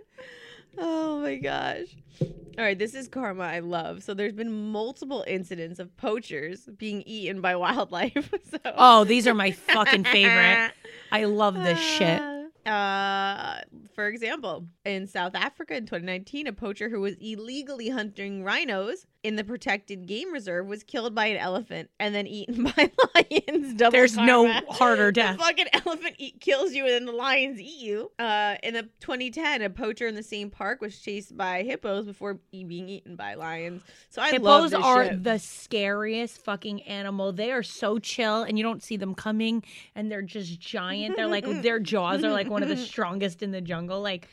Oh 0.78 1.20
my 1.20 1.36
gosh. 1.36 1.96
All 2.22 2.64
right, 2.64 2.78
this 2.78 2.96
is 2.96 3.08
karma 3.08 3.44
I 3.44 3.60
love. 3.60 4.02
So 4.04 4.16
there's 4.16 4.34
been 4.34 4.72
multiple 4.72 5.24
incidents 5.28 5.80
of 5.80 5.96
poachers 5.98 6.68
being 6.78 7.04
eaten 7.04 7.40
by 7.42 7.56
wildlife. 7.64 8.34
so 8.52 8.58
Oh, 8.76 9.04
these 9.04 9.28
are 9.28 9.36
my 9.36 9.52
fucking 9.52 10.04
favorite. 10.06 10.72
I 11.12 11.26
love 11.26 11.54
this 11.56 11.78
shit. 11.80 12.20
Ah, 12.20 12.37
Uh, 12.68 13.62
for 13.96 14.08
example, 14.08 14.68
in 14.84 15.08
South 15.08 15.36
Africa 15.36 15.76
in 15.76 15.86
2019, 15.86 16.48
a 16.48 16.54
poacher 16.54 16.90
who 16.90 17.00
was 17.00 17.16
illegally 17.22 17.90
hunting 17.90 18.44
rhinos 18.44 19.06
in 19.24 19.36
the 19.36 19.44
protected 19.44 20.06
game 20.06 20.32
reserve 20.32 20.68
was 20.68 20.84
killed 20.84 21.14
by 21.16 21.26
an 21.26 21.38
elephant 21.38 21.90
and 22.00 22.14
then 22.16 22.28
eaten 22.28 22.64
by 22.78 22.92
lions. 23.16 23.74
Double 23.74 23.92
There's 23.92 24.16
no 24.16 24.46
karma. 24.46 24.62
harder 24.74 25.06
The 25.08 25.12
death. 25.14 25.38
fucking 25.38 25.66
elephant 25.74 26.16
eat, 26.18 26.40
kills 26.40 26.74
you 26.74 26.84
and 26.86 26.94
then 26.94 27.06
the 27.06 27.12
lions 27.12 27.60
eat 27.60 27.80
you. 27.80 28.12
Uh, 28.20 28.56
in 28.64 28.74
the 28.76 28.84
2010, 29.02 29.62
a 29.62 29.70
poacher 29.70 30.08
in 30.08 30.16
the 30.16 30.24
same 30.24 30.50
park 30.50 30.82
was 30.82 30.98
chased 31.00 31.36
by 31.36 31.64
hippos 31.64 32.06
before 32.06 32.40
being 32.52 32.88
eaten 32.90 33.16
by 33.16 33.34
lions. 33.34 33.82
So 34.10 34.22
I 34.22 34.38
love 34.38 34.72
Hippos 34.72 34.74
are 34.84 35.06
shit. 35.06 35.24
the 35.24 35.40
scariest 35.40 36.38
fucking 36.44 36.82
animal. 36.84 37.32
They 37.34 37.52
are 37.52 37.64
so 37.64 38.00
chill 38.00 38.44
and 38.44 38.58
you 38.58 38.64
don't 38.64 38.82
see 38.84 38.98
them 38.98 39.14
coming 39.16 39.64
and 39.96 40.12
they're 40.12 40.22
just 40.22 40.60
giant. 40.60 41.16
They're 41.18 41.28
like 41.28 41.46
their 41.62 41.80
jaws 41.80 42.24
are 42.24 42.32
like 42.32 42.50
one 42.50 42.64
of 42.64 42.70
the 42.70 42.78
strongest 42.88 43.44
in 43.44 43.52
the 43.52 43.62
jungle. 43.62 44.02
Like 44.02 44.28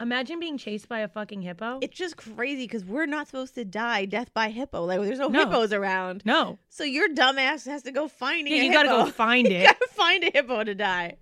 imagine 0.00 0.40
being 0.40 0.58
chased 0.58 0.88
by 0.88 1.00
a 1.00 1.08
fucking 1.08 1.42
hippo. 1.42 1.78
It's 1.82 1.96
just 1.96 2.16
crazy 2.16 2.64
because 2.64 2.84
we're 2.84 3.06
not 3.06 3.26
supposed 3.26 3.54
to 3.56 3.64
die 3.64 4.04
death 4.04 4.32
by 4.34 4.50
hippo. 4.50 4.84
Like 4.84 5.00
there's 5.02 5.18
no, 5.18 5.28
No. 5.28 5.40
hippos 5.46 5.72
around. 5.72 6.22
no. 6.24 6.58
So 6.68 6.84
your 6.84 7.08
dumbass 7.08 7.66
has 7.66 7.82
to 7.84 7.92
go 7.92 8.08
finding 8.08 8.54
Yeah, 8.54 8.62
a 8.62 8.64
you 8.66 8.72
gotta 8.72 8.88
hippo. 8.90 9.04
go 9.06 9.10
find 9.10 9.48
You 9.50 9.56
it. 9.56 9.64
gotta 9.64 9.88
find 9.92 10.24
a 10.24 10.30
hippo 10.32 10.64
to 10.64 10.74
die. 10.74 11.16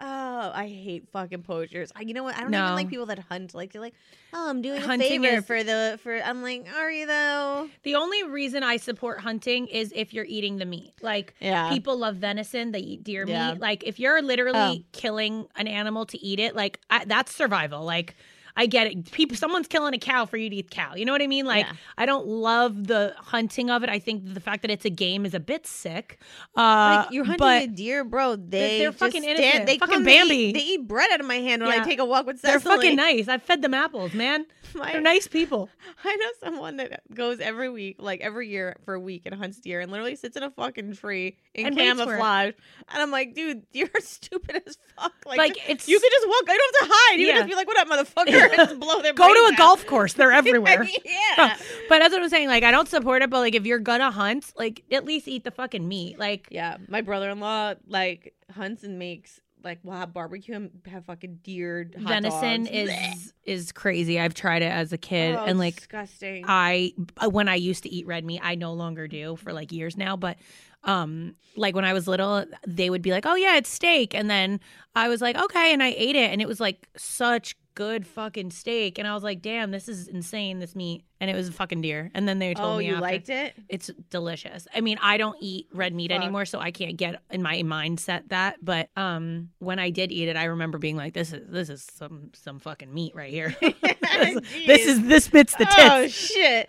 Oh, 0.00 0.50
I 0.54 0.68
hate 0.68 1.08
fucking 1.12 1.42
poachers. 1.42 1.90
I, 1.96 2.02
you 2.02 2.14
know 2.14 2.22
what? 2.22 2.36
I 2.36 2.40
don't 2.42 2.54
even 2.54 2.74
like 2.74 2.88
people 2.88 3.06
that 3.06 3.18
hunt. 3.18 3.52
Like 3.54 3.72
they're 3.72 3.80
like, 3.82 3.94
oh, 4.32 4.48
I'm 4.48 4.62
doing 4.62 4.80
a 4.80 4.86
Hunting 4.86 5.22
favor 5.22 5.38
is- 5.38 5.44
for 5.44 5.64
the 5.64 5.98
for. 6.02 6.14
I'm 6.14 6.42
like, 6.42 6.66
are 6.76 6.90
you 6.90 7.06
though? 7.06 7.68
The 7.82 7.96
only 7.96 8.22
reason 8.22 8.62
I 8.62 8.76
support 8.76 9.20
hunting 9.20 9.66
is 9.66 9.92
if 9.96 10.14
you're 10.14 10.24
eating 10.24 10.58
the 10.58 10.66
meat. 10.66 10.92
Like 11.02 11.34
Yeah. 11.40 11.70
people 11.70 11.98
love 11.98 12.16
venison, 12.16 12.70
they 12.70 12.78
eat 12.78 13.02
deer 13.02 13.24
Yeah. 13.26 13.52
meat. 13.54 13.60
Like 13.60 13.82
if 13.84 13.98
you're 13.98 14.22
literally 14.22 14.84
Oh. 14.84 14.88
killing 14.92 15.46
an 15.56 15.66
animal 15.66 16.06
to 16.06 16.18
eat 16.24 16.38
it, 16.38 16.54
like 16.54 16.78
I, 16.90 17.04
that's 17.04 17.34
survival. 17.34 17.84
Like 17.84 18.14
I 18.58 18.66
get 18.66 18.88
it. 18.88 19.10
People, 19.12 19.36
someone's 19.36 19.68
killing 19.68 19.94
a 19.94 19.98
cow 19.98 20.26
for 20.26 20.36
you 20.36 20.50
to 20.50 20.56
eat 20.56 20.70
cow. 20.70 20.94
You 20.96 21.04
know 21.04 21.12
what 21.12 21.22
I 21.22 21.26
mean? 21.28 21.46
Like 21.46 21.64
Yeah. 21.64 21.72
I 21.96 22.04
don't 22.06 22.26
love 22.26 22.88
the 22.88 23.14
hunting 23.18 23.70
of 23.70 23.82
it. 23.84 23.88
I 23.88 23.98
think 24.00 24.34
the 24.34 24.40
fact 24.40 24.62
that 24.62 24.70
it's 24.70 24.84
a 24.84 24.90
game 24.90 25.24
is 25.24 25.32
a 25.32 25.40
bit 25.40 25.66
sick. 25.66 26.18
Uh, 26.56 27.04
Like 27.04 27.12
you're 27.12 27.24
hunting 27.24 27.46
a 27.48 27.66
deer, 27.68 28.04
bro. 28.04 28.34
They 28.36 28.80
they're 28.80 28.92
fucking 28.92 29.22
stand- 29.22 29.38
innocent. 29.38 29.66
They 29.66 29.78
Fucking 29.78 29.94
come, 29.94 30.04
they 30.04 30.18
Bambi. 30.18 30.36
eat- 30.36 30.52
They 30.54 30.60
eat, 30.60 30.88
bread 30.88 31.10
out 31.12 31.20
of 31.20 31.26
my 31.26 31.36
hand 31.36 31.62
when 31.62 31.70
I 31.80 31.84
take 31.84 32.00
a 32.00 32.04
walk 32.04 32.26
with 32.26 32.42
they're 32.42 32.58
fucking 32.60 32.96
nice. 32.96 33.28
I've 33.28 33.42
fed 33.44 33.62
them 33.62 33.74
apples, 33.74 34.12
man. 34.12 34.44
My- 34.74 34.92
They're 34.92 35.00
nice 35.00 35.26
people. 35.26 35.70
I 36.04 36.14
know 36.16 36.28
someone 36.40 36.76
that 36.76 37.00
goes 37.14 37.40
every 37.40 37.70
week, 37.70 37.96
like 37.98 38.20
every 38.20 38.48
year 38.48 38.76
for 38.84 38.92
a 38.92 39.00
week 39.00 39.22
and 39.24 39.34
hunts 39.34 39.58
deer 39.60 39.80
and 39.80 39.90
literally 39.90 40.14
sits 40.14 40.36
in 40.36 40.42
a 40.42 40.50
fucking 40.50 40.94
tree 40.96 41.38
in 41.54 41.68
And 41.68 41.76
waits 41.76 41.88
for 41.92 42.02
it. 42.02 42.06
camouflage. 42.06 42.54
And 42.90 43.02
I'm 43.02 43.10
like, 43.10 43.34
dude, 43.34 43.62
you're 43.72 43.88
stupid 44.00 44.62
as 44.66 44.76
fuck. 44.98 45.14
Like, 45.24 45.38
Like, 45.38 45.56
it's- 45.70 45.88
you 45.88 45.98
can 45.98 46.10
just 46.10 46.26
walk. 46.28 46.42
I 46.48 46.56
don't 46.58 46.76
have 46.80 46.88
to 46.88 46.94
hide. 46.94 47.20
You 47.20 47.26
Yeah. 47.28 47.32
can 47.34 47.40
just 47.42 47.48
be 47.50 47.54
like, 47.54 47.66
what 47.66 47.78
up, 47.78 47.88
motherfucker? 47.88 48.47
Blow 48.78 49.02
their 49.02 49.12
Go 49.14 49.32
to 49.32 49.40
a 49.48 49.52
out. 49.52 49.58
golf 49.58 49.86
course. 49.86 50.12
They're 50.14 50.32
everywhere. 50.42 50.86
yeah. 51.04 51.56
But 51.88 52.00
that's 52.00 52.12
what 52.12 52.22
I'm 52.22 52.28
saying. 52.28 52.48
Like, 52.48 52.64
I 52.64 52.70
don't 52.70 52.88
support 52.88 53.22
it, 53.22 53.30
but 53.30 53.38
like, 53.38 53.54
if 53.54 53.64
you're 53.66 53.78
gonna 53.78 54.10
hunt, 54.10 54.52
like, 54.58 54.82
at 54.92 55.04
least 55.04 55.26
eat 55.28 55.44
the 55.44 55.50
fucking 55.50 55.86
meat. 55.88 56.18
Like, 56.18 56.48
Yeah, 56.50 56.76
my 56.88 57.00
brother-in-law 57.00 57.74
like 57.86 58.34
hunts 58.54 58.82
and 58.84 58.98
makes 58.98 59.40
like 59.64 59.80
we'll 59.82 59.96
have 59.96 60.12
barbecue 60.12 60.54
and 60.54 60.70
have 60.86 61.04
fucking 61.06 61.40
deer 61.42 61.90
hot 61.96 62.08
venison 62.08 62.64
dogs. 62.64 62.70
is 62.76 62.90
Blech. 62.90 63.32
is 63.44 63.72
crazy. 63.72 64.20
I've 64.20 64.32
tried 64.34 64.62
it 64.62 64.70
as 64.70 64.92
a 64.92 64.98
kid, 64.98 65.34
Oh, 65.34 65.44
and 65.44 65.58
like, 65.58 65.74
disgusting. 65.76 66.44
I 66.46 66.92
uh, 67.16 67.28
when 67.28 67.48
I 67.48 67.56
used 67.56 67.82
to 67.82 67.88
eat 67.92 68.06
red 68.06 68.24
meat, 68.24 68.40
I 68.42 68.54
no 68.54 68.72
longer 68.72 69.08
do 69.08 69.34
for 69.36 69.52
like 69.52 69.72
years 69.72 69.96
now. 69.96 70.16
But 70.16 70.36
um, 70.84 71.34
like 71.56 71.74
when 71.74 71.84
I 71.84 71.92
was 71.92 72.06
little, 72.06 72.44
they 72.68 72.88
would 72.88 73.02
be 73.02 73.10
like, 73.10 73.26
"Oh 73.26 73.34
yeah, 73.34 73.56
it's 73.56 73.68
steak," 73.68 74.14
and 74.14 74.30
then 74.30 74.60
I 74.94 75.08
was 75.08 75.20
like, 75.20 75.36
"Okay," 75.36 75.72
and 75.72 75.82
I 75.82 75.92
ate 75.96 76.14
it, 76.14 76.30
and 76.30 76.40
it 76.40 76.46
was 76.46 76.60
like 76.60 76.86
such 76.96 77.56
good 77.78 78.04
fucking 78.08 78.50
steak, 78.50 78.98
and 78.98 79.06
I 79.06 79.14
was 79.14 79.22
like, 79.22 79.40
"Damn, 79.40 79.70
this 79.70 79.88
is 79.88 80.08
insane, 80.08 80.58
this 80.58 80.74
meat," 80.74 81.04
and 81.20 81.30
it 81.30 81.36
was 81.36 81.48
a 81.48 81.52
fucking 81.52 81.80
deer. 81.80 82.10
And 82.12 82.26
then 82.26 82.40
they 82.40 82.52
told 82.52 82.74
oh, 82.74 82.78
me 82.78 82.86
you 82.86 82.94
after, 82.94 83.02
liked 83.02 83.28
it? 83.28 83.54
It's 83.68 83.88
delicious. 84.10 84.66
I 84.74 84.80
mean, 84.80 84.98
I 85.00 85.16
don't 85.16 85.36
eat 85.40 85.68
red 85.72 85.94
meat 85.94 86.10
Fuck. 86.10 86.20
anymore, 86.20 86.44
so 86.44 86.58
I 86.58 86.72
can't 86.72 86.96
get 86.96 87.22
in 87.30 87.40
my 87.40 87.62
mindset 87.62 88.30
that. 88.30 88.56
But 88.60 88.90
um, 88.96 89.50
when 89.60 89.78
I 89.78 89.90
did 89.90 90.10
eat 90.10 90.28
it, 90.28 90.36
I 90.36 90.46
remember 90.46 90.78
being 90.78 90.96
like, 90.96 91.14
"This 91.14 91.32
is 91.32 91.46
this 91.48 91.68
is 91.70 91.86
some 91.94 92.32
some 92.34 92.58
fucking 92.58 92.92
meat 92.92 93.14
right 93.14 93.30
here. 93.30 93.54
this, 93.60 94.40
this 94.66 94.86
is 94.86 95.06
this 95.06 95.28
fits 95.28 95.54
the 95.54 95.64
tits." 95.64 95.78
Oh 95.78 96.08
shit. 96.08 96.68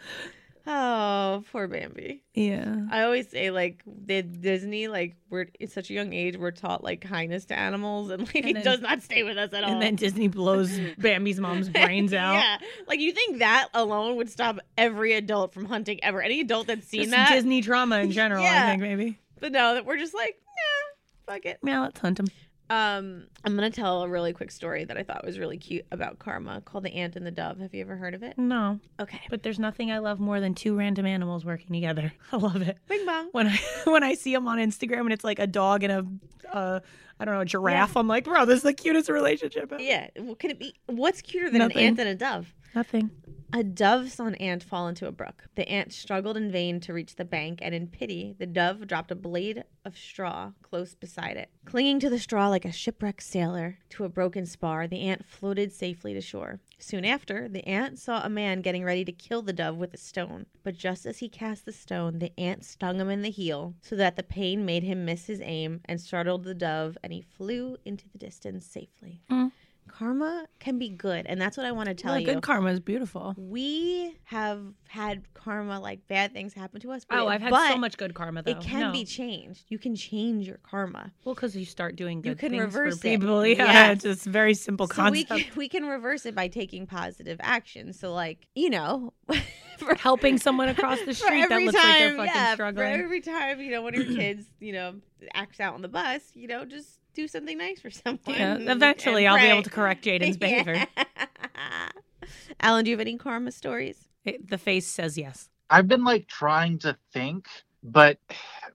Oh, 0.71 1.43
poor 1.51 1.67
Bambi. 1.67 2.21
yeah. 2.35 2.75
I 2.91 3.01
always 3.01 3.27
say 3.27 3.49
like 3.49 3.81
the 3.85 4.21
Disney, 4.21 4.87
like 4.87 5.15
we're 5.31 5.47
at 5.59 5.71
such 5.71 5.89
a 5.89 5.93
young 5.93 6.13
age, 6.13 6.37
we're 6.37 6.51
taught 6.51 6.83
like 6.83 7.01
kindness 7.01 7.45
to 7.45 7.57
animals, 7.57 8.11
and 8.11 8.21
like 8.27 8.35
And 8.35 8.45
it 8.49 8.53
then- 8.53 8.63
does 8.63 8.79
not 8.81 9.01
stay 9.01 9.23
with 9.23 9.35
us 9.37 9.51
at 9.51 9.63
all. 9.63 9.71
And 9.71 9.81
then 9.81 9.95
Disney 9.95 10.27
blows 10.27 10.79
Bambi's 10.99 11.39
mom's 11.39 11.69
brains 11.69 12.13
out. 12.13 12.33
yeah, 12.33 12.57
like 12.87 12.99
you 12.99 13.11
think 13.13 13.39
that 13.39 13.69
alone 13.73 14.15
would 14.17 14.29
stop 14.29 14.59
every 14.77 15.13
adult 15.13 15.53
from 15.55 15.65
hunting 15.65 16.03
ever? 16.03 16.21
Any 16.21 16.41
adult 16.41 16.67
that's 16.67 16.87
seen 16.87 17.01
Just 17.01 17.11
that, 17.11 17.29
Disney 17.33 17.61
trauma 17.63 17.97
in 17.99 18.11
general, 18.21 18.43
Yeah. 18.43 18.65
I 18.65 18.69
think 18.69 18.81
maybe. 18.83 19.17
but 19.39 19.51
no, 19.51 19.73
that 19.73 19.85
we're 19.87 19.97
just 19.97 20.13
like, 20.13 20.35
yeah, 20.39 21.33
fuck 21.33 21.45
it. 21.45 21.57
Yeah, 21.63 21.81
let's 21.81 21.99
hunt 21.99 22.19
him. 22.19 22.27
Um, 22.69 23.25
I'm 23.43 23.55
gonna 23.55 23.71
tell 23.71 24.03
a 24.03 24.07
really 24.09 24.31
quick 24.33 24.51
story 24.51 24.83
that 24.85 24.95
I 24.97 25.03
thought 25.03 25.25
was 25.25 25.39
really 25.39 25.57
cute 25.57 25.85
about 25.91 26.19
karma, 26.19 26.61
called 26.61 26.83
the 26.83 26.93
ant 26.93 27.15
and 27.15 27.25
the 27.25 27.31
dove. 27.31 27.59
Have 27.59 27.73
you 27.73 27.81
ever 27.81 27.95
heard 27.95 28.13
of 28.13 28.21
it? 28.23 28.37
No, 28.37 28.79
Okay. 28.99 29.21
but 29.29 29.41
there's 29.43 29.57
nothing 29.59 29.91
I 29.91 29.97
love 29.99 30.19
more 30.19 30.39
than 30.39 30.53
two 30.53 30.77
random 30.77 31.05
animals 31.05 31.43
working 31.45 31.73
together. 31.73 32.13
I 32.31 32.37
love 32.37 32.61
it. 32.61 32.77
Bing 32.87 33.05
bong. 33.05 33.29
When 33.31 33.47
I 33.47 33.57
when 33.85 34.03
I 34.03 34.13
see 34.13 34.33
them 34.33 34.47
on 34.47 34.59
Instagram 34.59 35.01
and 35.01 35.13
it's 35.13 35.23
like 35.23 35.39
a 35.39 35.47
dog 35.47 35.83
and 35.83 35.91
a 35.93 36.55
uh, 36.55 36.79
I 37.19 37.25
don't 37.25 37.33
know, 37.35 37.41
a 37.41 37.45
giraffe, 37.45 37.97
I'm 37.97 38.07
like, 38.07 38.23
bro, 38.23 38.45
this 38.45 38.57
is 38.57 38.63
the 38.63 38.73
cutest 38.73 39.09
relationship. 39.09 39.71
ever." 39.71 39.81
Yeah. 39.81 40.07
What 40.17 40.39
can 40.39 40.51
it 40.51 40.59
be? 40.59 40.73
What's 40.85 41.21
cuter 41.21 41.49
than 41.49 41.59
Nothing. 41.59 41.77
an 41.77 41.83
ant 41.83 41.99
and 41.99 42.09
a 42.09 42.15
dove? 42.15 42.53
Nothing. 42.75 43.09
A 43.51 43.63
dove 43.63 44.11
saw 44.11 44.25
an 44.25 44.35
ant 44.35 44.61
fall 44.61 44.87
into 44.87 45.07
a 45.07 45.11
brook. 45.11 45.45
The 45.55 45.67
ant 45.67 45.91
struggled 45.91 46.37
in 46.37 46.51
vain 46.51 46.79
to 46.81 46.93
reach 46.93 47.15
the 47.15 47.25
bank, 47.25 47.59
and 47.63 47.73
in 47.73 47.87
pity, 47.87 48.35
the 48.37 48.45
dove 48.45 48.85
dropped 48.85 49.09
a 49.09 49.15
blade 49.15 49.63
of 49.83 49.97
straw 49.97 50.51
close 50.61 50.93
beside 50.93 51.35
it. 51.35 51.49
Clinging 51.65 51.99
to 51.99 52.11
the 52.11 52.19
straw 52.19 52.47
like 52.47 52.63
a 52.63 52.71
shipwrecked 52.71 53.23
sailor 53.23 53.79
to 53.89 54.03
a 54.03 54.09
broken 54.09 54.45
spar, 54.45 54.87
the 54.87 55.01
ant 55.01 55.25
floated 55.25 55.73
safely 55.73 56.13
to 56.13 56.21
shore. 56.21 56.59
Soon 56.77 57.03
after, 57.03 57.49
the 57.49 57.67
ant 57.67 57.97
saw 57.97 58.23
a 58.23 58.29
man 58.29 58.61
getting 58.61 58.83
ready 58.83 59.03
to 59.03 59.11
kill 59.11 59.41
the 59.41 59.51
dove 59.51 59.77
with 59.77 59.95
a 59.95 59.97
stone. 59.97 60.45
But 60.63 60.77
just 60.77 61.07
as 61.07 61.17
he 61.17 61.27
cast 61.27 61.65
the 61.65 61.71
stone, 61.71 62.19
the 62.19 62.39
ant 62.39 62.63
stung 62.63 62.99
him 62.99 63.09
in 63.09 63.23
the 63.23 63.31
heel, 63.31 63.73
so 63.81 63.95
that 63.95 64.15
the 64.15 64.23
pain 64.23 64.63
made 64.63 64.83
him 64.83 65.05
miss 65.05 65.25
his 65.25 65.41
aim 65.41 65.81
and 65.85 65.99
startled 65.99 66.43
the 66.43 66.53
dove, 66.53 66.99
and 67.03 67.11
he 67.11 67.21
flew 67.21 67.77
into 67.83 68.07
the 68.09 68.19
distance 68.19 68.67
safely. 68.67 69.23
Mm. 69.31 69.51
Karma 69.89 70.45
can 70.59 70.77
be 70.79 70.89
good, 70.89 71.25
and 71.27 71.39
that's 71.41 71.57
what 71.57 71.65
I 71.65 71.71
want 71.71 71.87
to 71.89 71.95
tell 71.95 72.11
Well, 72.13 72.19
you 72.21 72.25
good 72.25 72.41
karma 72.41 72.69
is 72.69 72.79
beautiful. 72.79 73.35
we 73.37 74.15
have 74.25 74.61
had 74.87 75.23
karma 75.33 75.79
like 75.79 76.07
bad 76.07 76.33
things 76.33 76.53
happen 76.53 76.79
to 76.81 76.91
us. 76.91 77.05
But 77.05 77.19
Oh, 77.19 77.27
I've 77.27 77.41
had 77.41 77.53
so 77.53 77.77
much 77.77 77.97
good 77.97 78.13
karma 78.13 78.41
though. 78.43 78.51
It 78.51 78.61
can 78.61 78.79
No. 78.79 78.91
be 78.91 79.03
changed. 79.05 79.65
You 79.69 79.77
can 79.79 79.95
change 79.95 80.47
your 80.47 80.59
karma. 80.63 81.11
well 81.25 81.35
because 81.35 81.55
you 81.55 81.65
start 81.65 81.95
doing 81.95 82.21
good 82.21 82.29
You 82.29 82.35
can 82.35 82.57
reverse 82.57 82.99
for 82.99 83.07
it. 83.07 83.19
people. 83.19 83.45
Yeah, 83.45 83.55
Yes. 83.65 83.91
it's 83.93 84.03
just 84.03 84.25
very 84.25 84.53
simple 84.53 84.87
So 84.87 85.09
we 85.09 85.23
can, 85.25 85.43
we 85.55 85.67
can 85.67 85.85
reverse 85.85 86.25
it 86.25 86.35
by 86.35 86.47
taking 86.47 86.85
positive 86.87 87.37
action. 87.41 87.93
So 87.93 88.13
like 88.13 88.47
you 88.55 88.69
know, 88.69 89.13
for, 89.77 89.95
Helping 89.95 90.37
someone 90.37 90.69
across 90.69 90.99
the 91.01 91.13
street 91.13 91.45
that 91.49 91.61
looks 91.61 91.73
like 91.73 91.97
they're 91.97 92.09
time, 92.09 92.17
fucking 92.17 92.31
yeah, 92.35 92.53
struggling. 92.53 92.91
Every 93.01 93.21
time 93.21 93.59
you 93.61 93.71
know 93.71 93.81
one 93.81 93.95
of 93.95 94.05
your 94.05 94.15
kids 94.15 94.45
you 94.59 94.73
know 94.73 94.95
acts 95.33 95.59
out 95.59 95.73
on 95.73 95.81
the 95.81 95.87
bus, 95.87 96.21
you 96.33 96.47
know 96.47 96.65
just 96.65 96.98
do 97.13 97.27
something 97.27 97.57
nice 97.57 97.81
for 97.81 97.89
someone. 97.91 98.19
Yeah, 98.27 98.57
eventually 98.59 99.27
I'll 99.27 99.37
be 99.37 99.43
able 99.47 99.63
to 99.63 99.69
correct 99.69 100.05
Jaden's 100.05 100.37
behavior. 100.45 100.85
Alan, 102.61 102.83
do 102.85 102.91
you 102.91 102.95
have 102.97 103.01
any 103.01 103.17
karma 103.17 103.51
stories? 103.51 104.07
It- 104.25 104.49
the 104.49 104.57
face 104.57 104.87
says 104.87 105.17
yes. 105.17 105.49
I've 105.69 105.87
been 105.87 106.03
like 106.03 106.27
trying 106.27 106.79
to 106.79 106.97
think, 107.13 107.47
but 107.83 108.17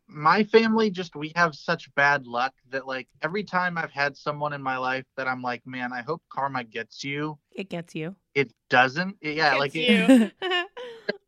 my 0.06 0.44
family 0.44 0.90
just 0.90 1.16
we 1.16 1.32
have 1.34 1.54
such 1.56 1.92
bad 1.96 2.24
luck 2.26 2.52
that 2.70 2.86
like 2.86 3.08
every 3.20 3.42
time 3.42 3.76
I've 3.76 3.90
had 3.90 4.16
someone 4.16 4.52
in 4.52 4.62
my 4.62 4.76
life 4.78 5.04
that 5.16 5.26
I'm 5.26 5.42
like, 5.42 5.66
man, 5.66 5.92
I 5.92 6.02
hope 6.02 6.22
karma 6.30 6.62
gets 6.62 7.02
you. 7.02 7.36
It 7.50 7.68
gets 7.68 7.94
you. 7.96 8.14
It 8.36 8.52
doesn't. 8.70 9.16
Yeah, 9.20 9.56
like 9.56 9.72
It's 9.74 10.32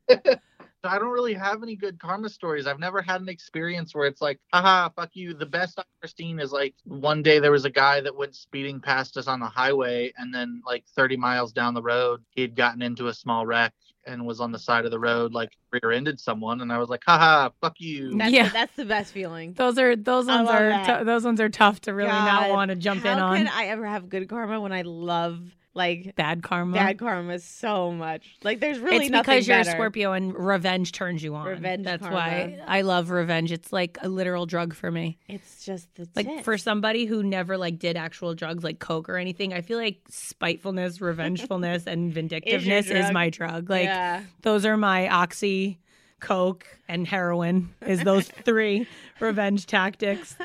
it, 0.08 0.38
you. 0.38 0.40
I 0.86 0.98
don't 0.98 1.10
really 1.10 1.34
have 1.34 1.62
any 1.62 1.76
good 1.76 1.98
karma 1.98 2.28
stories. 2.28 2.66
I've 2.66 2.78
never 2.78 3.02
had 3.02 3.20
an 3.20 3.28
experience 3.28 3.94
where 3.94 4.06
it's 4.06 4.20
like, 4.22 4.40
haha, 4.52 4.88
fuck 4.90 5.10
you. 5.14 5.34
The 5.34 5.46
best 5.46 5.78
I've 5.78 5.84
ever 6.02 6.12
seen 6.16 6.38
is 6.40 6.52
like 6.52 6.74
one 6.84 7.22
day 7.22 7.38
there 7.38 7.50
was 7.52 7.64
a 7.64 7.70
guy 7.70 8.00
that 8.00 8.14
went 8.16 8.34
speeding 8.34 8.80
past 8.80 9.16
us 9.16 9.26
on 9.26 9.40
the 9.40 9.46
highway, 9.46 10.12
and 10.18 10.32
then 10.34 10.62
like 10.66 10.84
30 10.94 11.16
miles 11.16 11.52
down 11.52 11.74
the 11.74 11.82
road, 11.82 12.22
he'd 12.30 12.54
gotten 12.56 12.82
into 12.82 13.08
a 13.08 13.14
small 13.14 13.44
wreck 13.46 13.72
and 14.06 14.24
was 14.24 14.40
on 14.40 14.52
the 14.52 14.58
side 14.58 14.84
of 14.84 14.92
the 14.92 15.00
road, 15.00 15.32
like 15.34 15.50
rear-ended 15.72 16.20
someone, 16.20 16.60
and 16.60 16.72
I 16.72 16.78
was 16.78 16.88
like, 16.88 17.02
haha, 17.04 17.50
fuck 17.60 17.74
you. 17.78 18.16
That's 18.16 18.30
Yeah. 18.32 18.46
the, 18.46 18.52
that's 18.52 18.76
the 18.76 18.84
best 18.84 19.12
feeling. 19.12 19.54
Those 19.54 19.78
are 19.78 19.96
those 19.96 20.28
I 20.28 20.36
ones 20.36 20.48
are 20.48 20.68
that. 20.68 20.98
tou- 21.00 21.04
those 21.04 21.24
ones 21.24 21.40
are 21.40 21.48
tough 21.48 21.80
to 21.82 21.92
really 21.92 22.08
not 22.10 22.48
want 22.50 22.68
to 22.70 22.76
jump 22.76 23.04
in 23.04 23.18
on. 23.18 23.36
can 23.36 23.48
I 23.48 23.66
ever 23.66 23.84
have 23.84 24.08
good 24.08 24.28
karma 24.28 24.60
when 24.60 24.70
I 24.72 24.82
love 24.82 25.40
like 25.76 26.16
Bad 26.16 26.42
karma. 26.42 26.72
bad 26.72 26.98
karma 26.98 27.34
is 27.34 27.44
so 27.44 27.92
much. 27.92 28.36
Like 28.42 28.60
there's 28.60 28.78
really 28.78 29.06
it's 29.06 29.10
nothing 29.10 29.34
because 29.34 29.46
you're 29.46 29.58
a. 29.58 29.64
Scorpio 29.64 30.12
and 30.12 30.34
revenge 30.34 30.92
turns 30.92 31.22
you 31.22 31.34
on. 31.34 31.46
Revenge 31.46 31.84
That's 31.84 32.00
karma. 32.02 32.16
why 32.16 32.58
I 32.66 32.80
love 32.80 33.10
revenge. 33.10 33.52
It's 33.52 33.72
like 33.72 33.98
a 34.00 34.08
literal 34.08 34.46
drug 34.46 34.74
for 34.74 34.90
me. 34.90 35.18
It's 35.28 35.64
just 35.64 35.94
the 35.94 36.08
Like 36.16 36.42
for 36.42 36.56
somebody 36.56 37.04
who 37.04 37.22
never 37.22 37.58
like 37.58 37.78
did 37.78 37.96
actual 37.96 38.34
drugs 38.34 38.64
like 38.64 38.78
coke 38.78 39.08
or 39.08 39.18
anything, 39.18 39.52
I 39.52 39.60
feel 39.60 39.78
like 39.78 40.00
spitefulness, 40.08 40.98
revengefulness, 40.98 41.86
and 41.86 42.12
vindictiveness 42.14 42.86
is, 42.86 42.92
drug. 42.92 43.12
my 43.12 43.30
drug. 43.30 43.70
Like 43.70 43.84
yeah. 43.84 44.22
those 44.42 44.64
are 44.64 44.76
my 44.78 45.08
oxy, 45.08 45.78
coke, 46.20 46.66
and 46.88 47.06
heroin. 47.06 47.74
Is 47.86 48.02
those 48.02 48.28
three 48.44 48.88
revenge 49.20 49.66
tactics? 49.66 50.36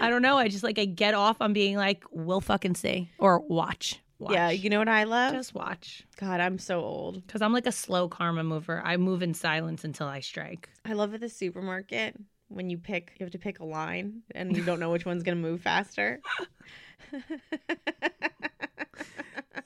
I 0.00 0.10
don't 0.10 0.22
know. 0.22 0.36
I 0.36 0.48
just 0.48 0.62
like 0.64 0.78
I 0.78 0.84
get 0.84 1.14
off 1.14 1.40
on 1.40 1.52
being 1.54 1.76
like, 1.76 2.04
we'll 2.10 2.40
fucking 2.42 2.74
see 2.74 3.10
or 3.18 3.38
watch. 3.40 4.00
Watch. 4.24 4.32
Yeah, 4.34 4.50
you 4.50 4.70
know 4.70 4.78
what 4.78 4.88
I 4.88 5.04
love? 5.04 5.32
just 5.34 5.54
watch. 5.54 6.04
God, 6.16 6.40
I'm 6.40 6.58
so 6.58 6.80
old. 6.80 7.26
Because 7.26 7.42
I'm 7.42 7.52
like 7.52 7.66
a 7.66 7.72
slow 7.72 8.08
karma 8.08 8.42
mover. 8.44 8.82
I 8.84 8.96
move 8.96 9.22
in 9.22 9.34
silence 9.34 9.84
until 9.84 10.06
I 10.06 10.20
strike. 10.20 10.68
I 10.84 10.92
love 10.94 11.14
at 11.14 11.20
the 11.20 11.28
supermarket 11.28 12.16
when 12.48 12.70
you 12.70 12.78
pick, 12.78 13.12
you 13.18 13.24
have 13.24 13.32
to 13.32 13.38
pick 13.38 13.60
a 13.60 13.64
line 13.64 14.22
and 14.34 14.56
you 14.56 14.64
don't 14.64 14.80
know 14.80 14.90
which 14.90 15.06
one's 15.06 15.22
going 15.22 15.36
to 15.36 15.42
move 15.42 15.60
faster. 15.62 16.20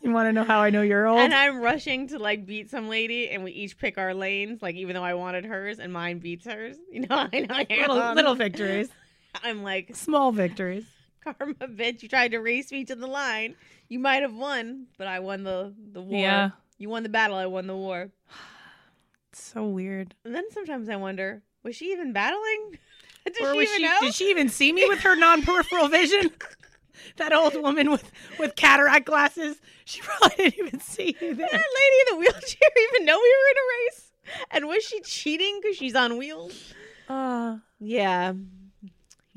You 0.01 0.13
want 0.13 0.29
to 0.29 0.33
know 0.33 0.45
how 0.45 0.61
I 0.61 0.71
know 0.71 0.83
you're 0.83 1.07
old? 1.07 1.21
and 1.21 1.35
I'm 1.35 1.61
rushing 1.61 2.09
to 2.09 2.19
like 2.19 2.47
beat 2.47 2.71
some 2.71 2.89
lady 2.89 3.29
and 3.29 3.43
we 3.45 3.51
each 3.53 3.77
pick 3.77 3.99
our 3.99 4.15
lanes, 4.15 4.63
like 4.63 4.77
even 4.77 4.95
though 4.95 5.03
I 5.03 5.15
wanted 5.15 5.45
hers 5.45 5.79
and 5.79 5.93
mine 5.93 6.19
beats 6.19 6.47
hers. 6.47 6.77
You 6.91 7.01
know, 7.01 7.29
I 7.33 7.41
know 7.41 7.57
you're 7.69 7.89
little, 7.89 8.15
little 8.15 8.35
victories, 8.35 8.89
I'm 9.43 9.63
like, 9.63 9.95
small 9.95 10.33
victories. 10.33 10.85
Karma 11.23 11.55
bitch, 11.69 12.03
you 12.03 12.09
tried 12.09 12.33
to 12.33 12.39
race 12.39 12.71
me 12.73 12.85
to 12.85 12.95
the 12.95 13.07
line. 13.07 13.55
You 13.89 13.99
might 13.99 14.23
have 14.23 14.35
won, 14.35 14.87
but 14.99 15.07
I 15.07 15.21
won 15.21 15.45
the, 15.45 15.73
the 15.93 16.01
war. 16.03 16.21
Yeah. 16.21 16.51
You 16.79 16.89
won 16.89 17.03
the 17.03 17.09
battle, 17.09 17.37
I 17.37 17.47
won 17.47 17.67
the 17.67 17.77
war. 17.77 18.11
It's 19.33 19.43
so 19.43 19.67
weird. 19.67 20.15
And 20.25 20.35
then 20.35 20.45
sometimes 20.53 20.89
I 20.89 20.97
wonder, 20.97 21.43
was 21.63 21.77
she 21.77 21.93
even 21.93 22.13
battling? 22.13 22.79
Did 23.25 23.35
or 23.43 23.53
she 23.53 23.59
was 23.59 23.69
even 23.69 23.77
she? 23.77 23.83
know? 23.83 23.97
Did 24.01 24.15
she 24.15 24.31
even 24.31 24.49
see 24.49 24.73
me 24.73 24.87
with 24.89 25.01
her 25.01 25.15
non-peripheral 25.17 25.89
vision? 26.01 26.31
that 27.17 27.33
old 27.33 27.55
woman 27.61 27.91
with 27.91 28.11
with 28.39 28.55
cataract 28.57 29.07
glasses. 29.07 29.61
She 29.85 30.01
probably 30.03 30.37
didn't 30.51 30.67
even 30.67 30.81
see 30.81 31.17
you 31.21 31.35
there. 31.35 31.49
that 31.51 31.53
lady 31.53 31.97
in 32.01 32.07
the 32.15 32.17
wheelchair 32.19 32.71
even 32.91 33.07
know 33.07 33.17
we 33.17 33.21
were 33.29 33.51
in 33.51 33.57
a 33.57 33.67
race? 33.87 34.13
And 34.51 34.67
was 34.69 34.83
she 34.85 35.01
cheating 35.01 35.59
because 35.63 35.77
she's 35.77 35.95
on 35.95 36.17
wheels? 36.19 36.75
Uh, 37.09 37.59
Yeah. 37.79 38.33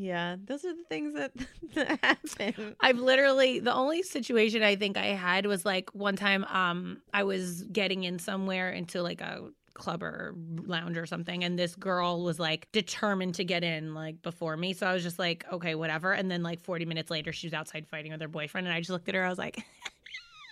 Yeah. 0.02 0.38
Those 0.44 0.66
are 0.66 0.74
the 0.74 0.84
things 0.90 1.14
that, 1.14 1.32
that 1.76 2.00
happen. 2.04 2.76
I've 2.80 2.98
literally 2.98 3.60
the 3.60 3.74
only 3.74 4.02
situation 4.02 4.64
I 4.64 4.76
think 4.76 4.98
I 4.98 5.08
had 5.08 5.46
was 5.46 5.64
like 5.64 5.92
one 5.94 6.16
time 6.16 6.44
um 6.46 7.02
I 7.14 7.24
was 7.24 7.62
getting 7.64 8.04
in 8.04 8.18
somewhere 8.18 8.72
into 8.72 9.04
like 9.04 9.22
a 9.22 9.50
club 9.74 10.02
or 10.04 10.36
lounge 10.66 10.98
or 10.98 11.06
something 11.06 11.44
and 11.44 11.58
this 11.58 11.76
girl 11.76 12.24
was 12.24 12.40
like 12.40 12.68
determined 12.72 13.36
to 13.36 13.44
get 13.44 13.64
in 13.64 13.94
like 13.94 14.22
before 14.22 14.58
me 14.58 14.74
so 14.74 14.86
I 14.86 14.94
was 14.94 15.02
just 15.04 15.18
like 15.18 15.46
okay 15.52 15.76
whatever 15.76 16.12
and 16.14 16.30
then 16.30 16.44
like 16.44 16.60
40 16.60 16.86
minutes 16.86 17.10
later 17.10 17.32
she 17.32 17.48
was 17.48 17.54
outside 17.54 17.88
fighting 17.88 18.12
with 18.12 18.22
her 18.22 18.28
boyfriend 18.28 18.68
and 18.68 18.76
I 18.76 18.80
just 18.80 18.90
looked 18.90 19.08
at 19.08 19.16
her 19.16 19.24
I 19.24 19.30
was 19.30 19.38
like 19.38 19.64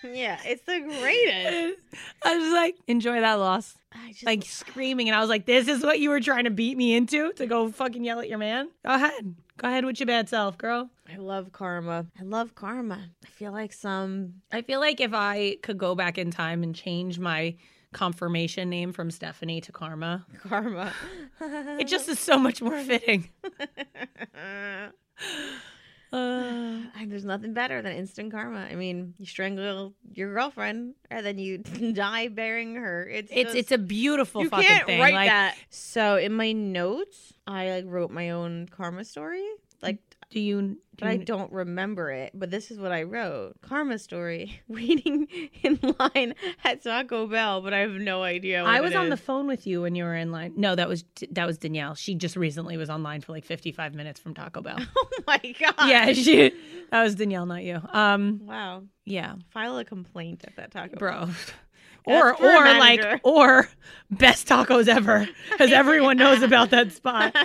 Yeah, 0.03 0.39
it's 0.45 0.63
the 0.63 0.79
greatest. 0.79 1.79
I 2.23 2.37
was 2.37 2.53
like 2.53 2.75
enjoy 2.87 3.19
that 3.21 3.35
loss 3.35 3.75
I 3.91 4.11
just 4.11 4.25
like 4.25 4.45
screaming 4.45 5.09
and 5.09 5.15
I 5.15 5.19
was 5.19 5.29
like 5.29 5.45
this 5.45 5.67
is 5.67 5.83
what 5.83 5.99
you 5.99 6.09
were 6.09 6.19
trying 6.19 6.45
to 6.45 6.51
beat 6.51 6.77
me 6.77 6.95
into 6.95 7.33
to 7.33 7.47
go 7.47 7.71
fucking 7.71 8.03
yell 8.03 8.19
at 8.19 8.29
your 8.29 8.37
man 8.37 8.69
go 8.85 8.93
ahead 8.93 9.35
go 9.57 9.67
ahead 9.67 9.85
with 9.85 9.99
your 9.99 10.07
bad 10.07 10.29
self 10.29 10.57
girl 10.57 10.89
I 11.11 11.17
love 11.17 11.51
karma. 11.51 12.05
I 12.19 12.23
love 12.23 12.53
karma. 12.53 12.99
I 13.23 13.27
feel 13.27 13.51
like 13.51 13.73
some 13.73 14.35
I 14.51 14.61
feel 14.61 14.79
like 14.79 15.01
if 15.01 15.13
I 15.13 15.57
could 15.63 15.79
go 15.79 15.95
back 15.95 16.19
in 16.19 16.29
time 16.29 16.61
and 16.61 16.75
change 16.75 17.17
my 17.17 17.55
confirmation 17.93 18.69
name 18.69 18.93
from 18.93 19.09
Stephanie 19.09 19.59
to 19.61 19.71
Karma, 19.71 20.27
karma. 20.47 20.93
it 21.41 21.87
just 21.87 22.07
is 22.07 22.19
so 22.19 22.37
much 22.37 22.61
more 22.61 22.77
fitting. 22.83 23.29
Uh, 26.11 26.79
there's 27.05 27.25
nothing 27.25 27.53
better 27.53 27.81
than 27.81 27.93
instant 27.93 28.31
karma. 28.31 28.67
I 28.69 28.75
mean, 28.75 29.13
you 29.17 29.25
strangle 29.25 29.93
your 30.13 30.33
girlfriend 30.33 30.95
and 31.09 31.25
then 31.25 31.37
you 31.37 31.57
die 31.93 32.27
bearing 32.29 32.75
her. 32.75 33.07
It's 33.07 33.31
it's 33.31 33.43
just- 33.43 33.55
it's 33.55 33.71
a 33.71 33.77
beautiful 33.77 34.43
you 34.43 34.49
fucking 34.49 34.67
can't 34.67 34.85
thing. 34.85 34.99
write 34.99 35.13
like, 35.13 35.29
that. 35.29 35.55
So 35.69 36.17
in 36.17 36.33
my 36.33 36.51
notes, 36.51 37.33
I 37.45 37.69
like 37.69 37.85
wrote 37.87 38.11
my 38.11 38.31
own 38.31 38.67
karma 38.67 39.05
story. 39.05 39.45
Like, 39.81 39.99
do 40.29 40.39
you? 40.39 40.61
Do 40.61 40.77
but 41.05 41.07
I 41.07 41.17
don't 41.17 41.51
remember 41.51 42.11
it. 42.11 42.31
But 42.35 42.51
this 42.51 42.71
is 42.71 42.77
what 42.77 42.91
I 42.91 43.03
wrote: 43.03 43.53
karma 43.61 43.97
story. 43.97 44.61
Waiting 44.67 45.27
in 45.63 45.79
line 45.99 46.35
at 46.63 46.83
Taco 46.83 47.25
Bell, 47.25 47.61
but 47.61 47.73
I 47.73 47.79
have 47.79 47.91
no 47.93 48.21
idea. 48.23 48.63
What 48.63 48.69
I 48.73 48.81
was 48.81 48.93
on 48.93 49.09
the 49.09 49.17
phone 49.17 49.47
with 49.47 49.65
you 49.65 49.81
when 49.81 49.95
you 49.95 50.03
were 50.03 50.15
in 50.15 50.31
line. 50.31 50.53
No, 50.57 50.75
that 50.75 50.87
was 50.89 51.03
that 51.31 51.47
was 51.47 51.57
Danielle. 51.57 51.95
She 51.95 52.15
just 52.15 52.35
recently 52.35 52.77
was 52.77 52.89
online 52.89 53.21
for 53.21 53.31
like 53.31 53.45
55 53.45 53.95
minutes 53.95 54.19
from 54.19 54.33
Taco 54.33 54.61
Bell. 54.61 54.77
Oh 54.97 55.23
my 55.27 55.53
god! 55.59 55.89
yeah, 55.89 56.11
she. 56.13 56.51
That 56.91 57.03
was 57.03 57.15
Danielle, 57.15 57.45
not 57.45 57.63
you. 57.63 57.79
Um, 57.93 58.41
Wow. 58.45 58.83
yeah, 59.05 59.35
File 59.51 59.77
a 59.77 59.85
complaint 59.85 60.43
at 60.47 60.55
that 60.55 60.71
Taco 60.71 60.95
bro. 60.97 61.11
Bell. 61.25 61.29
Or 62.05 62.29
Ask 62.29 62.39
for 62.39 62.45
a 62.45 62.73
or 62.73 62.79
like 62.79 63.19
or 63.23 63.69
best 64.09 64.47
tacos 64.47 64.87
ever 64.87 65.27
because 65.51 65.71
everyone 65.71 66.17
knows 66.17 66.41
about 66.41 66.69
that 66.71 66.93
spot. 66.93 67.35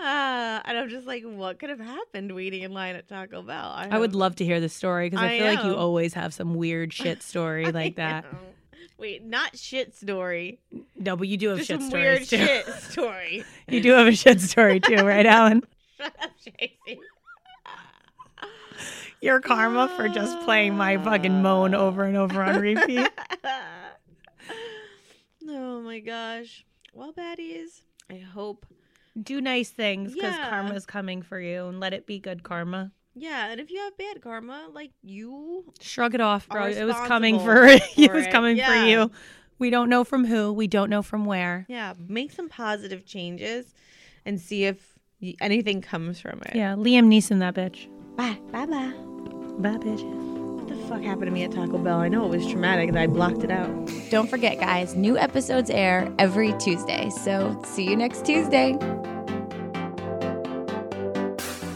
Ah, 0.00 0.62
and 0.64 0.78
I'm 0.78 0.88
just 0.88 1.06
like, 1.06 1.24
what 1.24 1.58
could 1.58 1.70
have 1.70 1.80
happened 1.80 2.34
waiting 2.34 2.62
in 2.62 2.72
line 2.72 2.94
at 2.96 3.08
Taco 3.08 3.42
Bell? 3.42 3.72
I 3.90 3.98
would 3.98 4.14
love 4.14 4.36
to 4.36 4.44
hear 4.44 4.60
the 4.60 4.68
story 4.68 5.10
because 5.10 5.24
I, 5.24 5.32
I 5.32 5.38
feel 5.38 5.46
like 5.54 5.64
you 5.64 5.74
always 5.74 6.14
have 6.14 6.32
some 6.32 6.54
weird 6.54 6.92
shit 6.92 7.22
story 7.24 7.72
like 7.72 7.96
that. 7.96 8.24
know. 8.32 8.38
Wait, 8.98 9.24
not 9.24 9.56
shit 9.56 9.94
story. 9.96 10.58
No, 10.96 11.16
but 11.16 11.28
you 11.28 11.36
do 11.36 11.48
have 11.50 11.58
Just 11.58 11.68
shit 11.68 11.82
stories 11.82 11.92
weird 12.02 12.28
too. 12.28 12.36
shit 12.36 12.66
story. 12.90 13.44
You 13.68 13.80
do 13.80 13.92
have 13.92 14.06
a 14.08 14.12
shit 14.12 14.40
story 14.40 14.80
too, 14.80 14.96
right, 15.04 15.24
Alan? 15.26 15.62
Shut 15.96 16.14
up, 16.22 16.30
Tracy. 16.42 17.00
Your 19.20 19.40
karma 19.40 19.88
for 19.96 20.08
just 20.08 20.38
playing 20.42 20.76
my 20.76 20.96
fucking 20.96 21.42
moan 21.42 21.74
over 21.74 22.04
and 22.04 22.16
over 22.16 22.40
on 22.42 22.60
repeat. 22.60 23.08
oh 25.48 25.80
my 25.80 25.98
gosh. 25.98 26.64
Well, 26.94 27.12
baddies, 27.12 27.82
I 28.10 28.18
hope. 28.18 28.64
Do 29.22 29.40
nice 29.40 29.70
things 29.70 30.14
because 30.14 30.34
Yeah. 30.36 30.50
karma's 30.50 30.86
coming 30.86 31.22
for 31.22 31.40
you 31.40 31.66
and 31.66 31.80
let 31.80 31.92
it 31.92 32.06
be 32.06 32.18
good 32.18 32.42
karma. 32.42 32.92
Yeah, 33.14 33.48
and 33.50 33.60
if 33.60 33.70
you 33.70 33.78
have 33.80 33.96
bad 33.96 34.20
karma, 34.22 34.68
like 34.72 34.92
you, 35.02 35.72
Shrug 35.80 36.14
it 36.14 36.20
off, 36.20 36.48
bro. 36.48 36.66
It 36.66 36.84
was 36.84 36.94
coming 37.08 37.38
for, 37.40 37.64
it 37.66 37.82
for 37.96 38.14
was 38.14 38.26
it. 38.26 38.30
coming 38.30 38.56
for 38.62 38.74
you. 38.74 39.10
We 39.58 39.70
don't 39.70 39.88
know 39.88 40.04
from 40.04 40.24
who. 40.24 40.52
We 40.52 40.68
don't 40.68 40.88
know 40.88 41.02
from 41.02 41.24
where. 41.24 41.66
yeah, 41.68 41.94
make 41.98 42.30
some 42.30 42.48
positive 42.48 43.04
changes 43.04 43.74
and 44.24 44.40
see 44.40 44.66
if 44.66 44.98
anything 45.40 45.80
comes 45.80 46.20
from 46.20 46.40
it. 46.46 46.54
Yeah, 46.54 46.74
Liam 46.76 47.06
Neeson, 47.08 47.40
that 47.40 47.54
bitch. 47.54 47.88
Bye. 48.16 48.38
Bye 48.52 48.66
bye. 48.66 48.92
Bye, 49.58 49.78
bitches. 49.78 50.27
What 50.88 51.00
fuck 51.00 51.04
happened 51.04 51.26
to 51.26 51.30
me 51.32 51.42
at 51.44 51.52
Taco 51.52 51.76
Bell? 51.76 51.98
I 51.98 52.08
know 52.08 52.24
it 52.24 52.30
was 52.30 52.46
traumatic 52.46 52.88
and 52.88 52.98
I 52.98 53.06
blocked 53.06 53.44
it 53.44 53.50
out. 53.50 53.68
Don't 54.08 54.26
forget, 54.28 54.58
guys, 54.58 54.94
new 54.94 55.18
episodes 55.18 55.68
air 55.68 56.10
every 56.18 56.54
Tuesday. 56.54 57.10
So 57.10 57.60
see 57.62 57.84
you 57.84 57.94
next 57.94 58.24
Tuesday. 58.24 58.70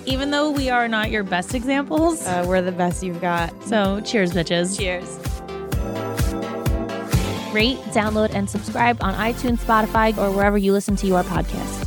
Even 0.07 0.31
though 0.31 0.51
we 0.51 0.71
are 0.71 0.89
not 0.89 1.11
your 1.11 1.25
best 1.25 1.55
examples, 1.55 2.27
Uh, 2.27 2.45
we're 2.49 2.63
the 2.63 2.73
best 2.73 3.03
you've 3.03 3.21
got. 3.21 3.53
so 3.65 4.01
cheers, 4.01 4.33
bitches. 4.33 4.79
Cheers. 4.79 5.19
Rate, 7.53 7.77
download, 7.93 8.35
and 8.35 8.49
subscribe 8.49 8.97
on 9.03 9.13
iTunes, 9.15 9.59
Spotify, 9.59 10.17
or 10.17 10.31
wherever 10.31 10.57
you 10.57 10.73
listen 10.73 10.97
to 10.97 11.07
your 11.07 11.23
podcast. 11.23 11.87